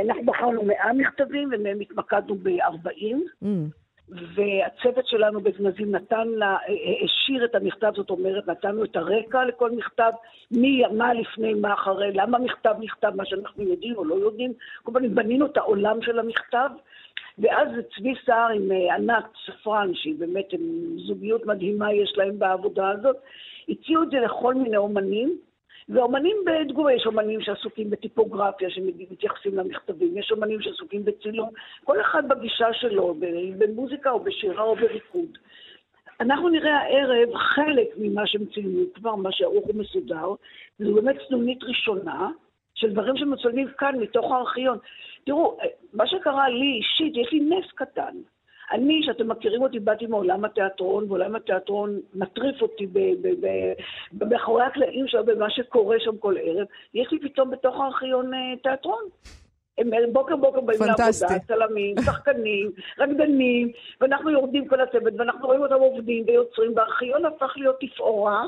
[0.06, 3.16] אנחנו בחרנו 100 מכתבים ומהם התמקדנו ב-40.
[3.44, 3.48] Mm.
[4.10, 9.46] והצוות שלנו בגנזים נתן לה, אה, אה, השאיר את המכתב, זאת אומרת, נתנו את הרקע
[9.46, 10.12] לכל מכתב,
[10.52, 14.54] מי, מה לפני, מה אחרי, למה מכתב נכתב, מה שאנחנו יודעים או לא יודעים.
[14.84, 16.70] כל פעם בנינו את העולם של המכתב,
[17.40, 20.54] ואז צבי סער עם אה, ענת ספרן, שהיא באמת
[21.08, 23.16] זוגיות מדהימה יש להם בעבודה הזאת,
[23.70, 25.38] הציעו את זה לכל מיני אומנים,
[25.90, 31.50] ואומנים בתגובה, יש אומנים שעסוקים בטיפוגרפיה, שמתייחסים למכתבים, יש אומנים שעסוקים בצילום,
[31.84, 33.16] כל אחד בגישה שלו,
[33.58, 35.38] במוזיקה או בשירה או בריקוד.
[36.20, 40.30] אנחנו נראה הערב חלק ממה שהם צילמו כבר, מה שערוך ומסודר,
[40.80, 42.30] זו באמת סנונית ראשונה
[42.76, 44.78] של דברים שמצולמים כאן מתוך הארכיון.
[45.26, 45.58] תראו,
[45.94, 48.16] מה שקרה לי אישית, יש לי נס קטן.
[48.72, 52.88] אני, שאתם מכירים אותי, באתי מעולם התיאטרון, ועולם התיאטרון מטריף אותי
[54.30, 56.68] מאחורי הקלעים שם, במה שקורה שם כל ערב.
[56.94, 59.04] יש לי פתאום בתוך הארכיון אה, תיאטרון.
[59.78, 60.80] הם בוקר בוקר באים.
[60.82, 67.54] לעבודה, צלמים, שחקנים, רקדנים, ואנחנו יורדים כל הצוות, ואנחנו רואים אותם עובדים ויוצרים, והארכיון הפך
[67.58, 68.48] להיות תפאורה.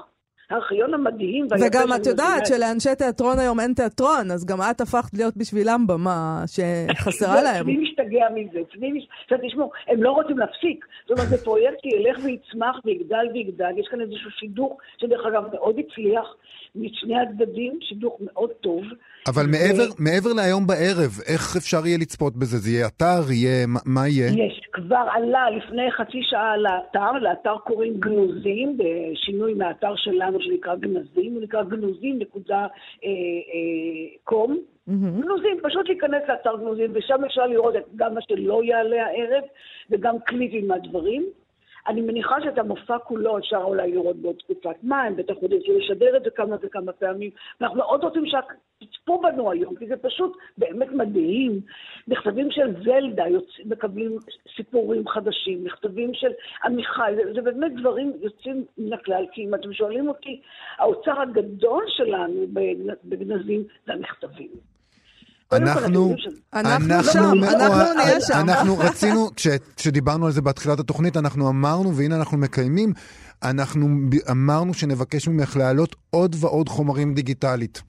[0.50, 5.38] הארכיון המדהים וגם את יודעת שלאנשי תיאטרון היום אין תיאטרון, אז גם את הפכת להיות
[5.38, 7.64] בשבילם במה שחסרה להם.
[7.64, 9.08] צבי משתגע מזה, צבי מש...
[9.24, 10.86] עכשיו תשמעו, הם לא רוצים להפסיק.
[11.08, 13.72] זאת אומרת, זה פרויקט שילך ויצמח ויגדל ויגדל.
[13.78, 16.36] יש כאן איזשהו שידוך, שדרך אגב מאוד הצליח,
[16.76, 18.84] משני הצדדים, שידוך מאוד טוב.
[19.28, 22.58] אבל ו- מעבר, מעבר להיום בערב, איך אפשר יהיה לצפות בזה?
[22.58, 23.32] זה יהיה אתר?
[23.32, 23.66] יהיה...
[23.86, 24.28] מה- יהיה?
[24.46, 31.34] יש, כבר עלה לפני חצי שעה לאתר, לאתר קוראים גנוזים, בשינוי מהאתר שלנו שנקרא גנזים,
[31.34, 33.10] הוא נקרא גנוזים נקודה אה,
[33.54, 34.58] אה, קום.
[34.88, 35.22] מהמם.
[35.22, 39.44] גנוזים, פשוט להיכנס לאתר גנוזים, ושם אפשר לראות גם מה שלא יעלה הערב,
[39.90, 41.26] וגם קליפים מהדברים.
[41.88, 46.18] אני מניחה שאת המופע כולו אפשר אולי לראות בעוד תקופת מים, בטח עוד ירצו לשדר
[46.18, 47.32] את זה כמה וכמה פעמים.
[47.62, 51.62] אנחנו מאוד רוצים שתצפו בנו היום, כי זה פשוט באמת מדהים.
[52.08, 54.18] מכתבים של זלדה יוצאים, מקבלים
[54.56, 56.32] סיפורים חדשים, מכתבים של
[56.66, 60.42] עמיחי, זה, זה באמת דברים יוצאים מן הכלל, כי אם אתם שואלים אותי,
[60.78, 62.46] האוצר הגדול שלנו
[63.04, 64.50] בגנזים זה המכתבים.
[65.54, 66.16] אנחנו,
[66.54, 68.34] אנחנו שם, אנחנו נהיה שם.
[68.34, 72.94] אנחנו רצינו, כש- כשדיברנו על זה בתחילת התוכנית, אנחנו אמרנו, והנה אנחנו מקיימים,
[73.44, 73.88] אנחנו
[74.32, 77.82] אמרנו שנבקש ממך להעלות עוד ועוד חומרים דיגיטלית.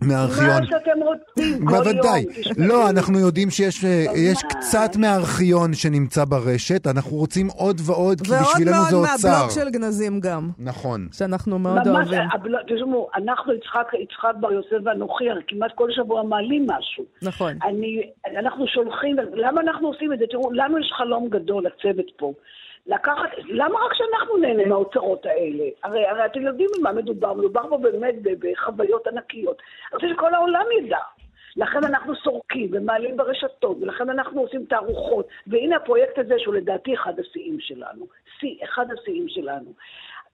[0.00, 0.60] מהארכיון.
[0.60, 1.84] מה שאתם רוצים, כל יום.
[1.84, 2.24] בוודאי.
[2.58, 4.42] לא, אנחנו יודעים שיש אה, יש.
[4.42, 9.28] קצת מהארכיון שנמצא ברשת, אנחנו רוצים עוד ועוד, כי ועוד בשבילנו זה מאוד אוצר.
[9.28, 11.08] מהבלוג של גנזים גם, נכון.
[11.12, 12.28] שאנחנו מאוד ממש, אוהבים.
[12.32, 17.04] אבל תשמעו, אנחנו, יצחק, יצחק בר יוסף ואנוכי, כמעט כל שבוע מעלים משהו.
[17.22, 17.52] נכון.
[17.68, 20.24] אני, אנחנו שולחים, למה אנחנו עושים את זה?
[20.30, 22.32] תראו, לנו יש חלום גדול, הצוות פה.
[22.86, 25.64] לקחת, למה רק שאנחנו נהנה מהאוצרות האלה?
[25.82, 29.56] הרי, הרי אתם יודעים ממה מדובר, מדובר פה באמת בחוויות ענקיות.
[29.58, 30.98] אני רוצה שכל העולם ידע.
[31.56, 35.28] לכן אנחנו סורקים ומעלים ברשתות, ולכן אנחנו עושים תערוכות.
[35.46, 38.06] והנה הפרויקט הזה, שהוא לדעתי אחד השיאים שלנו.
[38.40, 39.72] שיא, אחד השיאים שלנו.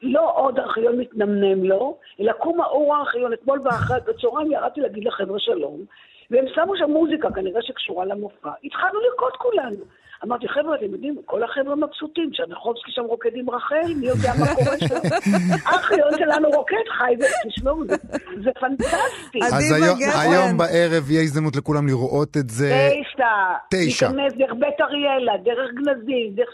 [0.02, 3.32] לא עוד ארכיון מתנמנם לו, אלא קום האור הארכיון.
[3.32, 5.84] אתמול באחת בצהריים ירדתי להגיד לחבר'ה שלום,
[6.30, 8.50] והם שמו שם מוזיקה, כנראה שקשורה למופע.
[8.64, 9.84] התחלנו לרקוד כולנו.
[10.24, 14.54] אמרתי, חבר'ה, אתם יודעים, כל החבר'ה מבסוטים, צ'רניחובסקי שם רוקד עם רחל, מי יודע מה
[14.54, 14.94] קורה שם.
[15.66, 17.14] הארכיון שלנו רוקד חי,
[17.46, 17.96] ותשמעו, זה,
[18.44, 19.38] זה פנטסטי.
[19.42, 19.72] אז
[20.20, 22.90] היום- בערב יהיה הזדמנות לכולם לראות את זה.
[22.90, 23.24] תשע.
[23.70, 24.08] תשע.
[24.08, 26.48] להיכנס דרך בית אריאלה, דרך גנזים, דרך,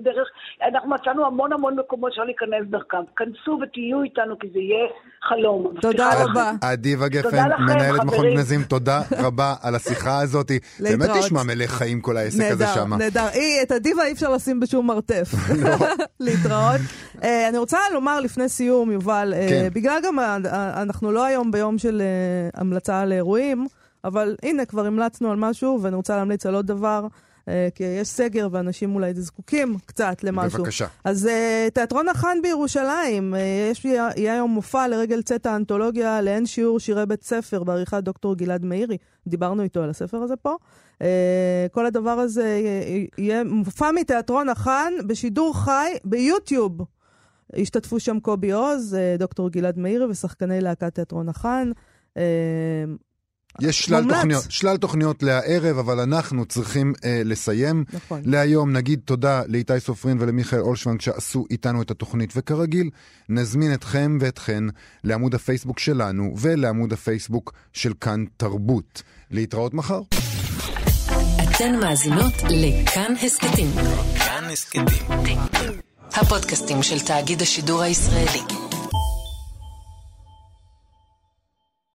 [0.00, 0.28] דרך...
[0.68, 3.02] אנחנו מצאנו המון המון מקומות שאפשר להיכנס דרכם.
[3.16, 4.86] כנסו ותהיו איתנו, כי זה יהיה
[5.22, 5.74] חלום.
[5.80, 6.10] תודה.
[6.24, 6.52] רבה.
[6.60, 8.26] אדיבה גפן, מנהלת מכון.
[8.30, 10.50] גנזים, תודה רבה על השיחה הזאת.
[10.80, 11.10] באמת.
[11.18, 12.90] נשמע מלא חיים כל העסק הזה נהדר, שם.
[13.16, 13.28] נהדר.
[13.62, 15.34] את הדיבה אי אפשר לשים בשום מרתף.
[16.20, 16.80] להתראות.
[17.22, 19.68] אה, אני רוצה לומר לפני סיום, יובל, אה, כן.
[19.72, 20.18] בגלל גם,
[20.52, 23.66] אנחנו לא היום ביום של אה, המלצה על אירועים,
[24.04, 27.06] אבל הנה, כבר המלצנו על משהו, ואני רוצה להמליץ על עוד דבר.
[27.50, 30.58] אה, כי יש סגר ואנשים אולי זקוקים קצת למשהו.
[30.58, 30.86] בבקשה.
[31.04, 33.38] אז uh, תיאטרון החאן בירושלים, uh,
[33.70, 38.64] יש, יהיה היום מופע לרגל צאת האנתולוגיה לאין שיעור שירי בית ספר בעריכת דוקטור גלעד
[38.64, 38.96] מאירי.
[39.26, 40.56] דיברנו איתו על הספר הזה פה.
[41.72, 42.60] כל הדבר הזה
[43.18, 46.78] יהיה- מופע מתיאטרון החאן בשידור חי ביוטיוב.
[47.56, 51.70] השתתפו שם קובי עוז, דוקטור גלעד מאירי ושחקני להקת תיאטרון החאן.
[53.60, 54.16] יש שלל מומלץ.
[54.16, 57.84] תוכניות, שלל תוכניות להערב, אבל אנחנו צריכים אה, לסיים.
[57.92, 58.22] נכון.
[58.24, 62.90] להיום נגיד תודה לאיתי סופרין ולמיכאל אולשוונג שעשו איתנו את התוכנית, וכרגיל,
[63.28, 64.64] נזמין אתכם ואתכן
[65.04, 69.02] לעמוד הפייסבוק שלנו ולעמוד הפייסבוק של כאן תרבות.
[69.30, 70.00] להתראות מחר.
[71.42, 73.70] אתן מאזינות לכאן הסכתים.
[74.18, 74.84] כאן הסכתים.
[76.12, 78.40] הפודקאסטים של תאגיד השידור הישראלי.